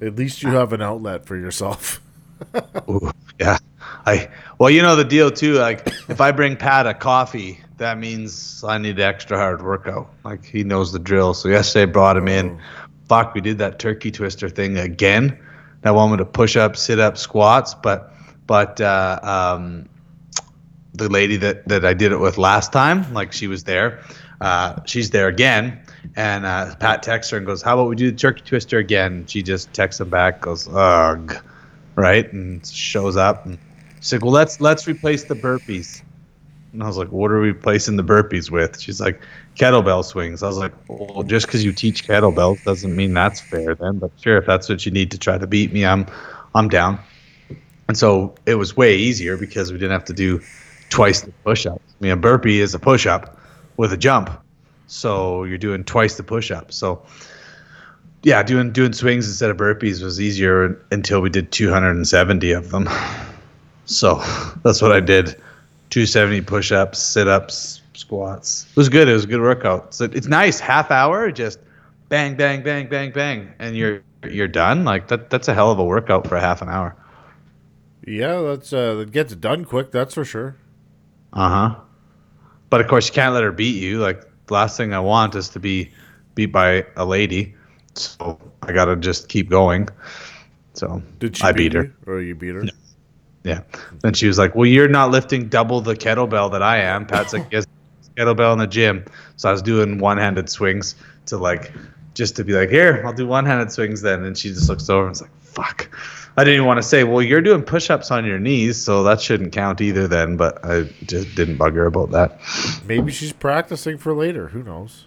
[0.00, 2.00] At least you have an outlet for yourself.
[2.88, 3.58] Ooh, yeah.
[4.06, 4.28] I
[4.58, 5.54] well, you know the deal too.
[5.54, 10.10] Like if I bring Pat a coffee, that means I need extra hard workout.
[10.24, 11.34] Like he knows the drill.
[11.34, 12.60] So yesterday I brought him in.
[13.08, 15.38] Fuck, we did that turkey twister thing again.
[15.82, 17.74] That one with the push up, sit up, squats.
[17.74, 18.12] But
[18.46, 19.88] but uh, um,
[20.94, 24.02] the lady that that I did it with last time, like she was there.
[24.40, 25.80] Uh, she's there again.
[26.16, 29.26] And uh, Pat texts her and goes, "How about we do the turkey twister again?"
[29.26, 31.36] She just texts him back, goes, "Ugh."
[31.98, 32.32] Right?
[32.32, 33.58] And shows up and
[33.96, 36.02] she's like, "Well, let's let's replace the burpees."
[36.72, 39.20] And I was like, "What are we replacing the burpees with?" She's like,
[39.56, 43.74] "Kettlebell swings." I was like, "Well, just because you teach kettlebells doesn't mean that's fair,
[43.74, 46.06] then." But sure, if that's what you need to try to beat me, I'm
[46.54, 47.00] I'm down.
[47.88, 50.40] And so it was way easier because we didn't have to do
[50.90, 51.82] twice the push-ups.
[52.00, 53.36] I mean, a burpee is a push-up
[53.76, 54.30] with a jump,
[54.86, 56.70] so you're doing twice the push-up.
[56.72, 57.02] So
[58.22, 62.88] yeah, doing doing swings instead of burpees was easier until we did 270 of them.
[63.86, 64.16] So
[64.64, 65.28] that's what I did:
[65.90, 68.66] 270 push-ups, sit-ups, squats.
[68.70, 69.08] It was good.
[69.08, 69.94] It was a good workout.
[69.94, 71.58] So it's nice, half hour, just
[72.08, 74.84] bang, bang, bang, bang, bang, and you're you're done.
[74.84, 75.30] Like that.
[75.30, 76.96] That's a hell of a workout for half an hour.
[78.06, 79.92] Yeah, that's uh, that gets done quick.
[79.92, 80.56] That's for sure.
[81.32, 81.80] Uh huh.
[82.70, 84.00] But of course, you can't let her beat you.
[84.00, 85.92] Like the last thing I want is to be
[86.34, 87.54] beat by a lady.
[87.98, 89.88] So I gotta just keep going.
[90.74, 91.84] So Did she I beat her.
[91.84, 91.92] you?
[92.06, 92.64] or you beat her?
[93.44, 93.62] Yeah.
[94.02, 97.32] Then she was like, "Well, you're not lifting double the kettlebell that I am." Pat's
[97.32, 97.66] like, "Yes,
[98.16, 99.04] kettlebell in the gym."
[99.36, 100.94] So I was doing one-handed swings
[101.26, 101.72] to like,
[102.14, 105.02] just to be like, "Here, I'll do one-handed swings." Then, and she just looks over
[105.02, 105.88] and was like, "Fuck."
[106.36, 109.20] I didn't even want to say, "Well, you're doing push-ups on your knees, so that
[109.20, 112.38] shouldn't count either." Then, but I just didn't bug her about that.
[112.86, 114.48] Maybe she's practicing for later.
[114.48, 115.06] Who knows?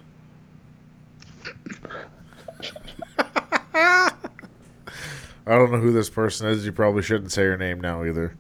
[5.48, 6.66] I don't know who this person is.
[6.66, 8.36] You probably shouldn't say her name now either.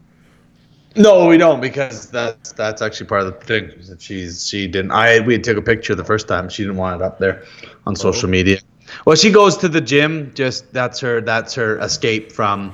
[0.95, 3.97] No, we don't because that's that's actually part of the thing.
[3.99, 4.91] she's she didn't.
[4.91, 6.49] I we took a picture the first time.
[6.49, 7.43] She didn't want it up there
[7.87, 7.95] on oh.
[7.95, 8.59] social media.
[9.05, 10.33] Well, she goes to the gym.
[10.35, 11.21] Just that's her.
[11.21, 12.73] That's her escape from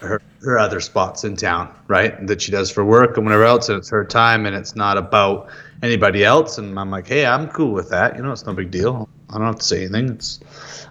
[0.00, 2.26] her her other spots in town, right?
[2.26, 3.70] That she does for work and whatever else.
[3.70, 5.48] And it's her time, and it's not about
[5.82, 6.58] anybody else.
[6.58, 8.14] And I'm like, hey, I'm cool with that.
[8.16, 9.08] You know, it's no big deal.
[9.30, 10.10] I don't have to say anything.
[10.10, 10.40] It's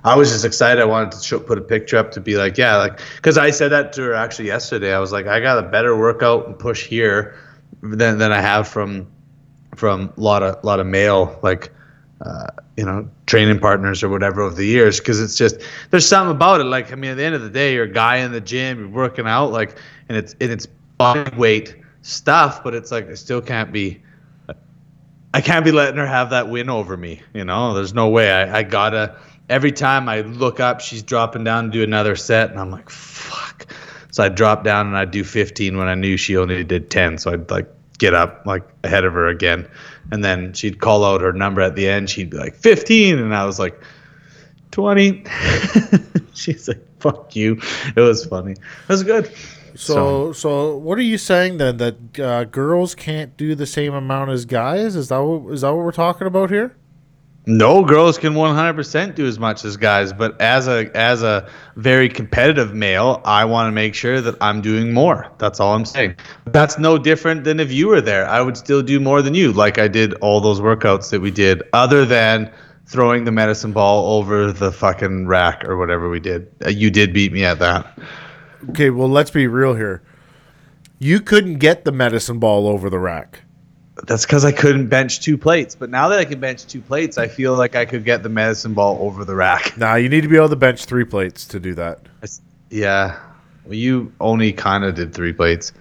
[0.04, 0.82] I was just excited.
[0.82, 3.50] I wanted to show, put a picture up to be like, yeah, like, because I
[3.50, 4.94] said that to her actually yesterday.
[4.94, 7.36] I was like, I got a better workout and push here
[7.82, 9.08] than, than I have from
[9.76, 11.72] from a lot of lot of male like
[12.22, 15.58] uh, you know training partners or whatever over the years because it's just
[15.92, 17.92] there's something about it like I mean at the end of the day you're a
[17.92, 19.78] guy in the gym you're working out like
[20.10, 24.02] and it's and it's body weight stuff but it's like I still can't be
[25.34, 27.22] I can't be letting her have that win over me.
[27.34, 28.32] You know, there's no way.
[28.32, 29.18] I, I gotta.
[29.50, 32.90] Every time I look up, she's dropping down to do another set, and I'm like,
[32.90, 33.68] fuck.
[34.12, 37.20] So I drop down and I do 15 when I knew she only did 10.
[37.20, 39.70] So I'd like get up like ahead of her again,
[40.12, 42.10] and then she'd call out her number at the end.
[42.10, 43.80] She'd be like 15, and I was like
[44.72, 45.24] 20.
[46.34, 47.62] she's like, fuck you.
[47.96, 48.52] It was funny.
[48.54, 49.32] It was good.
[49.78, 51.78] So, so, what are you saying then?
[51.78, 54.96] That uh, girls can't do the same amount as guys?
[54.96, 56.76] Is that what, is that what we're talking about here?
[57.50, 61.48] No, girls can 100% do as much as guys, but as a as a
[61.78, 65.32] very competitive male, I want to make sure that I'm doing more.
[65.38, 66.16] That's all I'm saying.
[66.46, 68.28] That's no different than if you were there.
[68.28, 71.32] I would still do more than you, like I did all those workouts that we
[71.32, 72.52] did, other than
[72.88, 76.52] throwing the medicine ball over the fucking rack or whatever we did.
[76.66, 77.86] Uh, You did beat me at that.
[78.70, 80.02] Okay, well, let's be real here.
[81.00, 83.42] You couldn't get the medicine ball over the rack.
[84.06, 85.76] That's because I couldn't bench two plates.
[85.76, 88.30] But now that I can bench two plates, I feel like I could get the
[88.30, 89.74] medicine ball over the rack.
[89.78, 92.00] Nah, you need to be able to bench three plates to do that.
[92.70, 93.20] Yeah.
[93.66, 95.72] Well, you only kind of did three plates.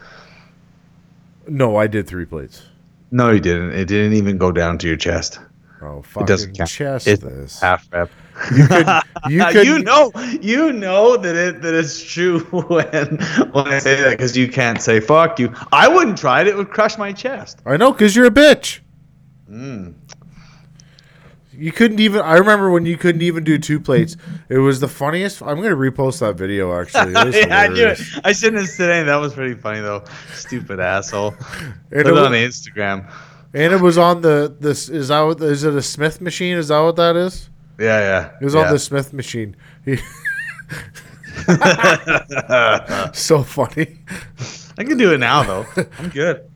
[1.49, 2.63] No, I did three plates.
[3.11, 3.73] No, you didn't.
[3.73, 5.39] It didn't even go down to your chest.
[5.87, 7.61] Oh, It fucking doesn't chest It's this.
[7.61, 8.11] half rep.
[8.55, 8.87] You could,
[9.29, 10.11] you could, you know,
[10.43, 13.19] you know that it that it's true when
[13.53, 15.55] when I say that because you can't say fuck you.
[15.73, 17.61] I wouldn't try it; it would crush my chest.
[17.65, 18.81] I know, because you're a bitch.
[19.49, 19.93] Hmm.
[21.59, 22.21] You couldn't even.
[22.21, 24.19] I remember when you couldn't even do two plates.
[24.51, 25.41] It was the funniest.
[25.41, 27.13] I'm gonna repost that video actually.
[27.33, 28.01] Yeah, I knew it.
[28.25, 29.07] I shouldn't have said anything.
[29.07, 30.05] That was pretty funny though.
[30.35, 31.31] Stupid asshole.
[31.31, 31.41] Put
[31.91, 33.11] it it on was- Instagram.
[33.55, 36.57] And it was on the this is that what, is it a Smith machine?
[36.57, 37.49] Is that what that is?
[37.79, 38.31] Yeah, yeah.
[38.41, 38.67] It was yeah.
[38.67, 39.57] on the Smith machine.
[43.13, 43.99] So funny.
[44.79, 45.67] I can do it now though.
[45.99, 46.49] I'm good.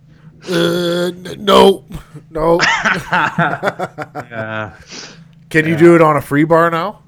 [0.48, 1.84] Uh, n- no,
[2.30, 2.60] no.
[3.10, 4.74] Yeah.
[5.50, 7.02] Can you do it on a free bar now?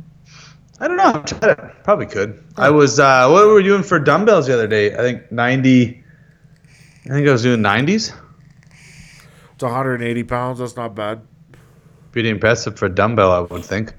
[0.81, 1.13] I don't know.
[1.15, 1.59] I've tried it.
[1.85, 2.43] Probably could.
[2.57, 2.99] I was.
[2.99, 4.95] uh What were we doing for dumbbells the other day?
[4.95, 6.03] I think ninety.
[7.07, 8.13] I think I was doing nineties.
[9.63, 10.59] It's 180 pounds.
[10.59, 11.21] That's not bad.
[12.11, 13.95] Pretty impressive for a dumbbell, I would think.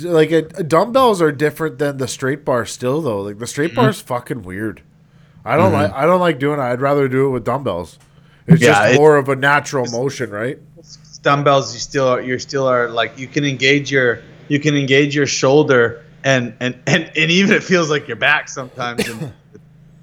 [0.00, 2.66] Like a, dumbbells are different than the straight bar.
[2.66, 4.06] Still though, like the straight bar is Mm-hmm.
[4.08, 4.82] fucking weird.
[5.44, 5.92] I don't like.
[5.92, 6.62] I don't like doing it.
[6.62, 7.98] I'd rather do it with dumbbells.
[8.48, 10.58] It's Yeah, just more of a natural motion, right?
[11.22, 15.14] Dumbbells, you still are, you still are like you can engage your you can engage
[15.14, 19.08] your shoulder and and and, and even it feels like your back sometimes.
[19.08, 19.32] And,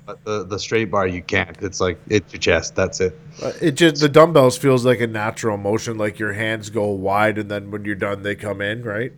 [0.10, 1.55] but the the straight bar you can't.
[1.62, 2.76] It's like it's your chest.
[2.76, 3.20] That's it.
[3.41, 7.38] Uh, It just the dumbbells feels like a natural motion, like your hands go wide,
[7.38, 9.14] and then when you're done, they come in, right?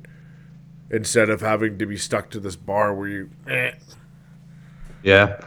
[0.89, 3.29] Instead of having to be stuck to this bar where you.
[3.47, 3.71] eh.
[5.03, 5.39] Yeah.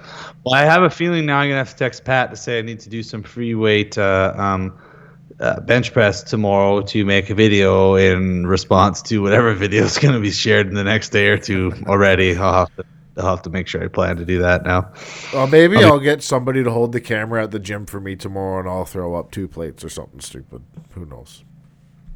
[0.44, 2.62] Well, I have a feeling now I'm gonna have to text Pat to say I
[2.62, 4.78] need to do some free weight uh, um,
[5.40, 10.20] uh, bench press tomorrow to make a video in response to whatever video is gonna
[10.20, 12.36] be shared in the next day or two already.
[12.36, 12.84] I'll have to
[13.16, 14.92] I'll have to make sure I plan to do that now.
[15.32, 18.60] Well, maybe I'll get somebody to hold the camera at the gym for me tomorrow,
[18.60, 20.62] and I'll throw up two plates or something stupid.
[20.92, 21.44] Who knows?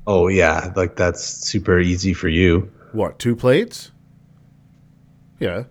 [0.07, 2.71] Oh yeah, like that's super easy for you.
[2.93, 3.19] What?
[3.19, 3.93] Two plates?
[5.39, 5.65] Yeah.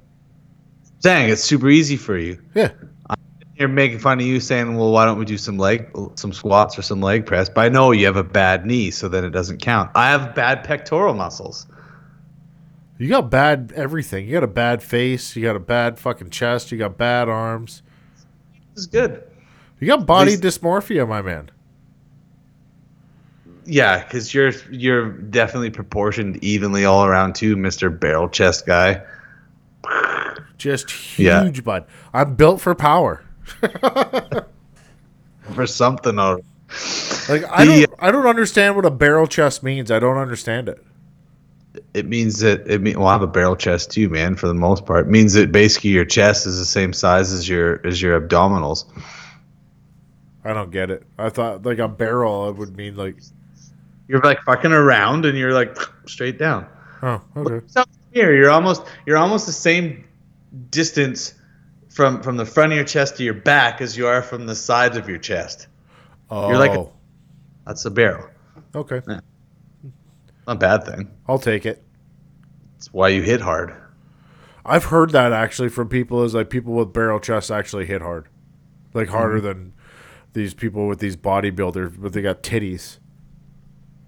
[1.00, 2.40] Saying it's super easy for you.
[2.54, 2.72] Yeah.
[3.56, 6.78] You're making fun of you saying, "Well, why don't we do some leg, some squats
[6.78, 9.32] or some leg press?" But I know you have a bad knee, so then it
[9.32, 9.90] doesn't count.
[9.96, 11.66] I have bad pectoral muscles.
[12.98, 14.26] You got bad everything.
[14.26, 15.36] You got a bad face.
[15.36, 16.72] You got a bad fucking chest.
[16.72, 17.84] You got bad arms.
[18.74, 19.24] This is good.
[19.80, 21.52] You got body least- dysmorphia, my man.
[23.66, 29.02] Yeah, because you're you're definitely proportioned evenly all around too, Mister Barrel Chest guy.
[30.58, 31.44] Just Yeah.
[31.44, 31.86] huge, bud.
[32.14, 33.24] I'm built for power.
[35.54, 36.42] For something, or
[37.30, 39.90] Like I don't, uh, I don't understand what a barrel chest means.
[39.90, 40.84] I don't understand it.
[41.94, 44.36] It means that it mean well, I have a barrel chest too, man.
[44.36, 47.48] For the most part, it means that basically your chest is the same size as
[47.48, 48.86] your as your abdominals.
[50.44, 51.04] I don't get it.
[51.18, 53.18] I thought like a barrel it would mean like,
[54.08, 56.68] You're like fucking around, and you're like straight down.
[57.04, 57.66] oh, okay.
[57.68, 60.06] So here, you're almost you're almost the same
[60.72, 61.34] distance
[61.90, 64.56] from from the front of your chest to your back as you are from the
[64.56, 65.68] sides of your chest.
[66.30, 66.94] Oh, You're like a- oh.
[67.66, 68.28] That's a barrel.
[68.74, 69.02] okay.
[70.48, 71.12] Not a bad thing.
[71.28, 71.84] I'll take it.
[72.78, 73.76] It's why you hit hard.
[74.66, 78.28] I've heard that actually from people is like people with barrel chests actually hit hard,
[78.94, 79.48] like harder Mm-hmm.
[79.48, 79.74] than
[80.34, 83.00] these people with these bodybuilders, but they got titties.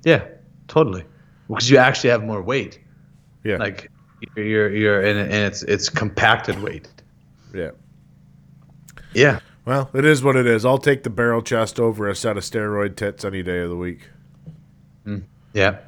[0.04, 0.26] Yeah,
[0.68, 1.04] totally.
[1.48, 2.80] Because you actually have more weight.
[3.44, 3.90] Yeah, Like
[4.36, 6.88] you're you're, and, and it's it's compacted weight.
[7.54, 7.72] yeah.
[9.14, 9.40] Yeah.
[9.66, 10.66] Well, it is what it is.
[10.66, 13.76] I'll take the barrel chest over a set of steroid tits any day of the
[13.76, 14.02] week.
[15.54, 15.80] Yeah.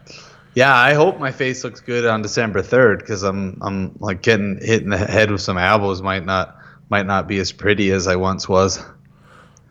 [0.54, 4.60] Yeah, I hope my face looks good on December 3rd because I'm I'm like getting
[4.62, 6.58] hit in the head with some elbows might not
[6.90, 8.84] might not be as pretty as I once was.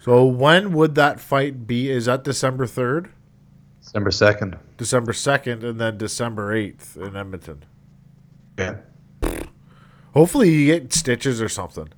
[0.00, 1.90] So when would that fight be?
[1.90, 3.10] Is that December third,
[3.82, 4.58] December 2nd.
[4.78, 7.64] December second, and then December eighth in Edmonton?
[8.58, 8.76] Yeah.
[10.14, 11.88] Hopefully, you get stitches or something.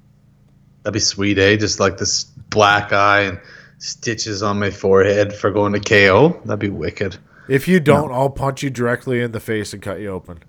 [0.83, 1.57] That'd be sweet, eh?
[1.57, 3.41] Just like this black eye and
[3.78, 6.41] stitches on my forehead for going to KO.
[6.45, 7.16] That'd be wicked.
[7.53, 10.42] If you don't, I'll punch you directly in the face and cut you open.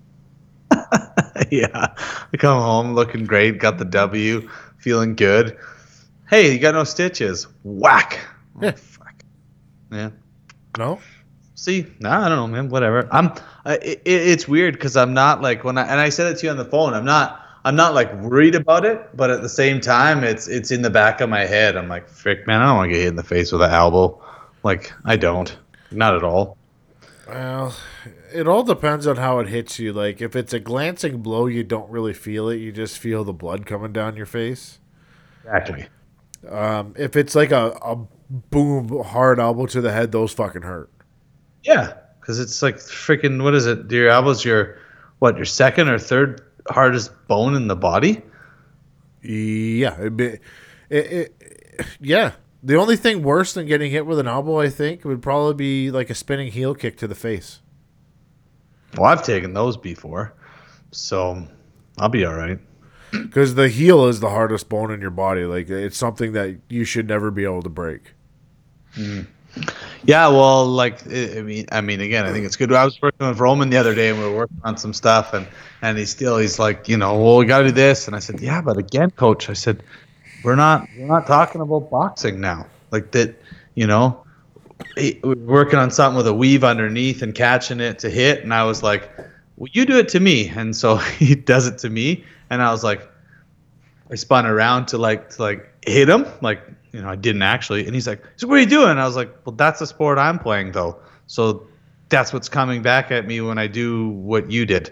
[1.52, 1.88] yeah.
[2.32, 5.58] I come home looking great, got the W, feeling good.
[6.30, 7.48] Hey, you got no stitches.
[7.64, 8.20] Whack.
[8.56, 8.72] Oh, Yeah.
[8.72, 9.24] fuck.
[9.92, 10.12] Yeah.
[10.78, 11.00] No,
[11.56, 12.70] See, nah, I don't know, man.
[12.70, 13.10] Whatever.
[13.12, 13.34] I'm.
[13.66, 16.46] I, it, it's weird because I'm not like when I and I said it to
[16.46, 16.94] you on the phone.
[16.94, 17.42] I'm not.
[17.66, 20.90] I'm not like worried about it, but at the same time, it's it's in the
[20.90, 21.76] back of my head.
[21.76, 23.72] I'm like, frick, man, I don't want to get hit in the face with an
[23.72, 24.22] elbow.
[24.64, 25.54] Like, I don't.
[25.92, 26.58] Not at all.
[27.28, 27.76] Well,
[28.34, 29.94] it all depends on how it hits you.
[29.94, 32.58] Like if it's a glancing blow, you don't really feel it.
[32.58, 34.80] You just feel the blood coming down your face.
[35.44, 35.88] Exactly.
[36.50, 37.96] Um, if it's like a, a
[38.30, 40.90] boom hard elbow to the head, those fucking hurt.
[41.64, 43.44] Yeah, because it's like freaking.
[43.44, 43.90] What is it?
[43.90, 44.78] Your elbow's your
[45.20, 45.38] what?
[45.38, 48.22] Your second or third hardest bone in the body.
[49.22, 50.40] Yeah, be,
[50.90, 52.34] it, it, yeah.
[52.66, 55.92] The only thing worse than getting hit with an elbow, I think, would probably be
[55.92, 57.60] like a spinning heel kick to the face.
[58.96, 60.34] Well, I've taken those before,
[60.92, 61.46] so
[61.98, 62.60] I'll be all right.
[63.12, 65.44] Because the heel is the hardest bone in your body.
[65.44, 68.14] Like it's something that you should never be able to break.
[68.96, 69.30] Mm-hmm.
[70.06, 72.72] Yeah, well, like I I mean, I mean, again, I think it's good.
[72.74, 75.34] I was working with Roman the other day, and we were working on some stuff,
[75.34, 75.48] and
[75.82, 78.20] and he's still, he's like, you know, well, we got to do this, and I
[78.20, 79.84] said, yeah, but again, coach, I said,
[80.44, 83.36] we're not, we're not talking about boxing now, like that,
[83.76, 84.24] you know,
[84.98, 88.64] we're working on something with a weave underneath and catching it to hit, and I
[88.66, 89.10] was like,
[89.58, 92.72] well, you do it to me, and so he does it to me, and I
[92.72, 93.08] was like,
[94.12, 97.86] I spun around to like to like hit him, like you know I didn't actually,
[97.86, 99.88] and he's like, "So what are you doing?" And I was like, "Well, that's the
[99.88, 101.00] sport I'm playing, though.
[101.28, 101.66] So
[102.10, 104.92] that's what's coming back at me when I do what you did."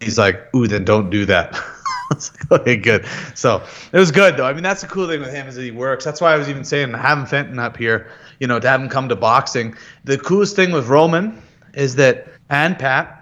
[0.00, 1.58] He's like, "Ooh, then don't do that."
[2.50, 4.44] Like, "Okay, good." So it was good though.
[4.44, 6.04] I mean, that's the cool thing with him is that he works.
[6.04, 8.88] That's why I was even saying having Fenton up here, you know, to have him
[8.88, 9.76] come to boxing.
[10.04, 11.40] The coolest thing with Roman
[11.74, 13.16] is that and Pat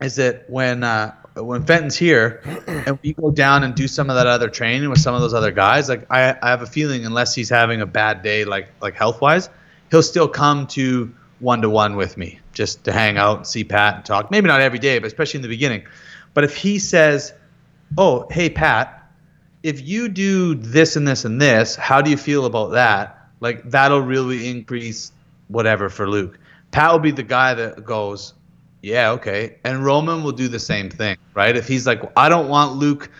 [0.00, 4.16] is that when uh, when Fenton's here and we go down and do some of
[4.16, 7.04] that other training with some of those other guys, like I, I have a feeling
[7.04, 9.48] unless he's having a bad day, like like health wise,
[9.90, 13.64] he'll still come to one to one with me just to hang out and see
[13.64, 14.30] Pat and talk.
[14.30, 15.84] Maybe not every day, but especially in the beginning.
[16.34, 17.32] But if he says,
[17.96, 19.10] "Oh, hey Pat,
[19.62, 23.70] if you do this and this and this, how do you feel about that?" Like
[23.70, 25.12] that'll really increase
[25.48, 26.38] whatever for Luke.
[26.70, 28.34] Pat will be the guy that goes,
[28.82, 29.56] yeah, okay.
[29.64, 31.56] And Roman will do the same thing, right?
[31.56, 33.10] If he's like, I don't want Luke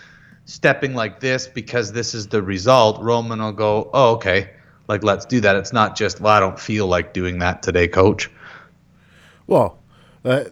[0.45, 4.51] stepping like this because this is the result, Roman will go, oh, okay.
[4.87, 5.57] Like, let's do that.
[5.57, 8.31] It's not just, well, I don't feel like doing that today, coach.
[9.47, 9.79] Well,
[10.25, 10.45] uh,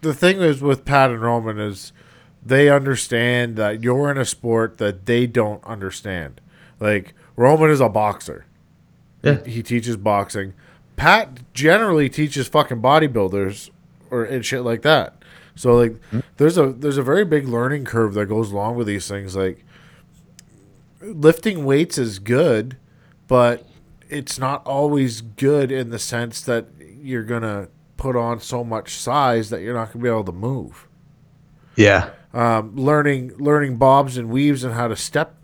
[0.00, 1.92] the thing is with Pat and Roman is
[2.44, 6.40] they understand that you're in a sport that they don't understand.
[6.80, 8.46] Like Roman is a boxer.
[9.22, 9.44] Yeah.
[9.44, 10.54] He teaches boxing.
[10.96, 13.70] Pat generally teaches fucking bodybuilders
[14.10, 15.14] or and shit like that.
[15.54, 16.20] So like hmm?
[16.36, 19.64] there's a there's a very big learning curve that goes along with these things like
[21.00, 22.76] lifting weights is good,
[23.26, 23.66] but
[24.08, 26.66] it's not always good in the sense that
[27.00, 30.24] you're going to put on so much size that you're not going to be able
[30.24, 30.88] to move
[31.76, 32.10] Yeah.
[32.34, 35.36] Um, learning learning bobs and weaves and how to step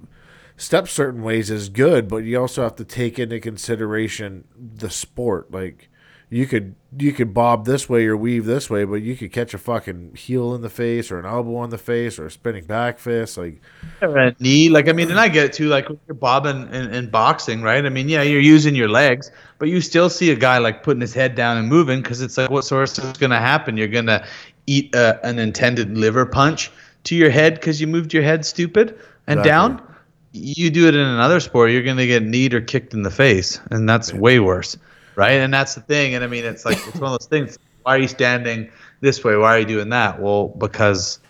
[0.56, 5.50] step certain ways is good, but you also have to take into consideration the sport.
[5.50, 5.88] Like
[6.30, 9.54] you could you could bob this way or weave this way, but you could catch
[9.54, 12.64] a fucking heel in the face or an elbow on the face or a spinning
[12.64, 13.36] back fist.
[13.36, 13.60] Like
[14.00, 14.68] Or a knee.
[14.68, 17.84] Like, I mean, and I get it too, like you're bobbing in, in boxing, right?
[17.84, 21.00] I mean, yeah, you're using your legs, but you still see a guy like putting
[21.00, 23.76] his head down and moving because it's like, what source is going to happen?
[23.76, 24.26] You're going to
[24.66, 26.70] eat uh, an intended liver punch
[27.04, 29.50] to your head because you moved your head stupid and Exactly.
[29.50, 29.96] down.
[30.32, 33.10] You do it in another sport, you're going to get kneed or kicked in the
[33.10, 34.76] face, and that's way worse,
[35.14, 35.34] right?
[35.34, 36.14] And that's the thing.
[36.14, 37.56] And I mean, it's like, it's one of those things.
[37.84, 39.36] Why are you standing this way?
[39.36, 40.20] Why are you doing that?
[40.20, 41.20] Well, because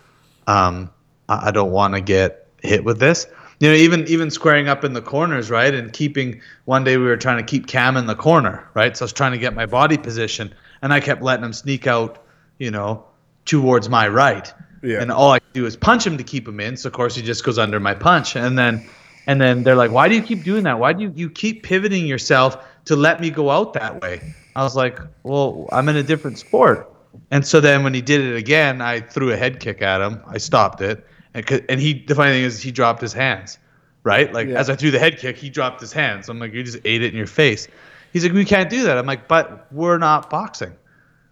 [0.47, 0.89] um,
[1.29, 3.27] I I don't want to get hit with this.
[3.59, 6.41] You know, even even squaring up in the corners, right, and keeping.
[6.65, 8.95] One day we were trying to keep Cam in the corner, right.
[8.97, 11.87] So I was trying to get my body position, and I kept letting him sneak
[11.87, 12.25] out,
[12.57, 13.05] you know,
[13.45, 14.51] towards my right.
[14.83, 15.01] Yeah.
[15.01, 16.77] And all I do is punch him to keep him in.
[16.77, 18.85] So of course he just goes under my punch, and then,
[19.25, 20.77] and then they're like, "Why do you keep doing that?
[20.79, 24.21] Why do you you keep pivoting yourself to let me go out that way?"
[24.55, 26.91] I was like, "Well, I'm in a different sport."
[27.31, 30.21] And so then when he did it again, I threw a head kick at him.
[30.27, 31.05] I stopped it.
[31.33, 33.57] And, and he, the funny thing is, he dropped his hands,
[34.03, 34.31] right?
[34.33, 34.59] Like Yeah.
[34.59, 36.29] as I threw the head kick, he dropped his hands.
[36.29, 37.67] I'm like, you just ate it in your face.
[38.13, 38.97] He's like, we can't do that.
[38.97, 40.73] I'm like, but we're not boxing.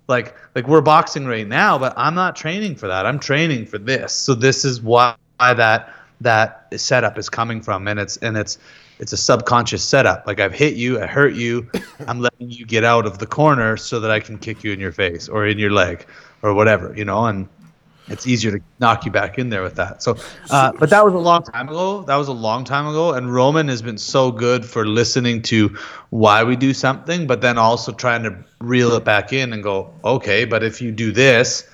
[0.08, 3.06] Like, like we're boxing right now, but I'm not training for that.
[3.06, 4.14] I'm training for this.
[4.14, 8.58] So this is why that that setup is coming from, and it's and it's
[9.00, 10.26] it's a subconscious setup.
[10.26, 11.70] Like I've hit you, I hurt you,
[12.08, 14.80] I'm letting you get out of the corner so that I can kick you in
[14.80, 16.06] your face or in your leg
[16.42, 17.48] or whatever, you know, and
[18.10, 20.04] it's easier to knock you back in there with that.
[20.04, 20.18] So,
[20.50, 22.04] uh, but that was a long time ago.
[22.04, 25.70] That was a long time ago, and Roman has been so good for listening to
[26.10, 29.94] why we do something, but then also trying to reel it back in and go,
[30.04, 31.68] okay, but if you do this,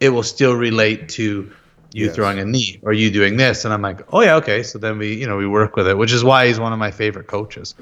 [0.00, 1.50] it will still relate to
[1.92, 2.14] you Yes.
[2.14, 4.62] throwing a knee or you doing this, and I'm like, oh yeah, okay.
[4.62, 6.78] So then we, you know, we work with it, which is why he's one of
[6.78, 7.74] my favorite coaches.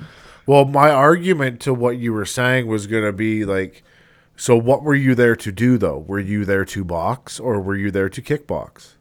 [0.46, 3.82] Well, my argument to what you were saying was going to be like,
[4.36, 5.98] so what were you there to do though?
[5.98, 8.94] Were you there to box or were you there to kickbox?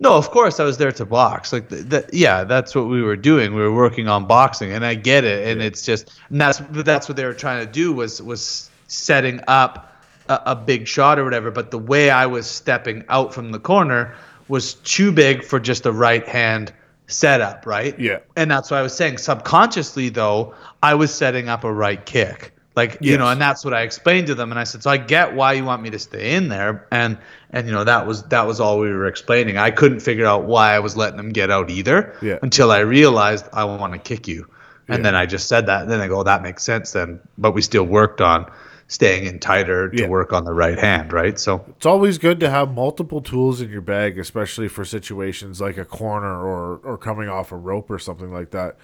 [0.00, 1.52] No, of course I was there to box.
[1.52, 3.54] Like, th- th- yeah, that's what we were doing.
[3.54, 5.48] We were working on boxing, and I get it.
[5.48, 9.40] And it's just, and that's that's what they were trying to do was was setting
[9.48, 11.50] up a, a big shot or whatever.
[11.50, 14.14] But the way I was stepping out from the corner
[14.48, 16.72] was too big for just a right hand
[17.06, 17.98] setup, right?
[17.98, 18.20] Yeah.
[18.36, 19.18] And that's what I was saying.
[19.18, 22.55] Subconsciously, though, I was setting up a right kick.
[22.76, 24.50] Like you know, and that's what I explained to them.
[24.50, 27.16] And I said, so I get why you want me to stay in there, and
[27.50, 29.56] and you know that was that was all we were explaining.
[29.56, 32.38] I couldn't figure out why I was letting them get out either Yeah.
[32.42, 34.46] until I realized I want to kick you,
[34.88, 35.02] and Yeah.
[35.04, 35.82] then I just said that.
[35.82, 37.18] And then I go, oh, that makes sense then.
[37.38, 38.44] But we still worked on
[38.88, 40.08] staying in tighter to Yeah.
[40.08, 41.38] work on the right hand, right?
[41.40, 45.78] So It's always good to have multiple tools in your bag, especially for situations like
[45.78, 48.76] a corner or or coming off a rope or something like that.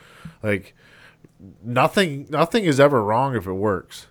[0.43, 0.75] Like
[1.63, 4.07] nothing nothing is ever wrong if it works.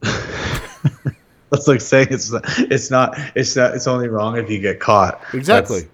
[0.00, 4.80] that's like saying it's not, it's not it's not it's only wrong if you get
[4.80, 5.20] caught.
[5.32, 5.80] Exactly.
[5.80, 5.90] That's-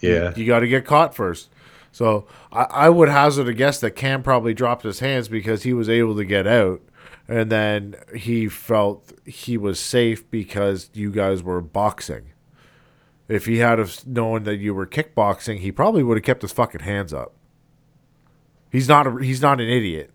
[0.00, 0.32] yeah.
[0.36, 1.48] You got to get caught first.
[1.90, 5.72] So I, I would hazard a guess that Cam probably dropped his hands because he
[5.72, 6.80] was able to get out,
[7.26, 12.26] and then he felt he was safe because you guys were boxing.
[13.28, 16.52] If he had have known that you were kickboxing, he probably would have kept his
[16.52, 17.34] fucking hands up.
[18.70, 20.10] He's not a, he's not an idiot.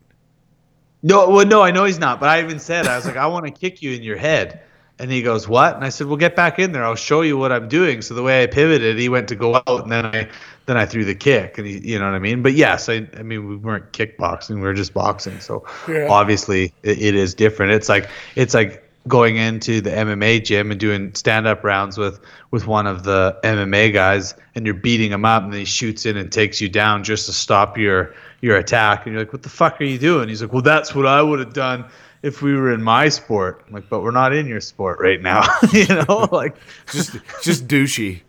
[1.03, 2.19] No, well, no, I know he's not.
[2.19, 4.61] But I even said, I was like, I want to kick you in your head.
[4.99, 6.83] And he goes, "What?" And I said, "Well, get back in there.
[6.83, 9.55] I'll show you what I'm doing." So the way I pivoted, he went to go
[9.55, 10.29] out, and then I,
[10.67, 12.43] then I threw the kick, and he, you know what I mean.
[12.43, 15.39] But yes, I, I mean, we weren't kickboxing; we were just boxing.
[15.39, 15.65] So
[16.07, 17.71] obviously, it, it is different.
[17.71, 22.19] It's like it's like going into the MMA gym and doing stand-up rounds with
[22.51, 26.05] with one of the MMA guys, and you're beating him up, and then he shoots
[26.05, 29.43] in and takes you down just to stop your your attack, and you're like, "What
[29.43, 31.85] the fuck are you doing?" He's like, "Well, that's what I would have done."
[32.23, 35.19] If we were in my sport, I'm like, but we're not in your sport right
[35.19, 35.41] now,
[35.73, 36.55] you know, like,
[36.91, 38.21] Just just douchey.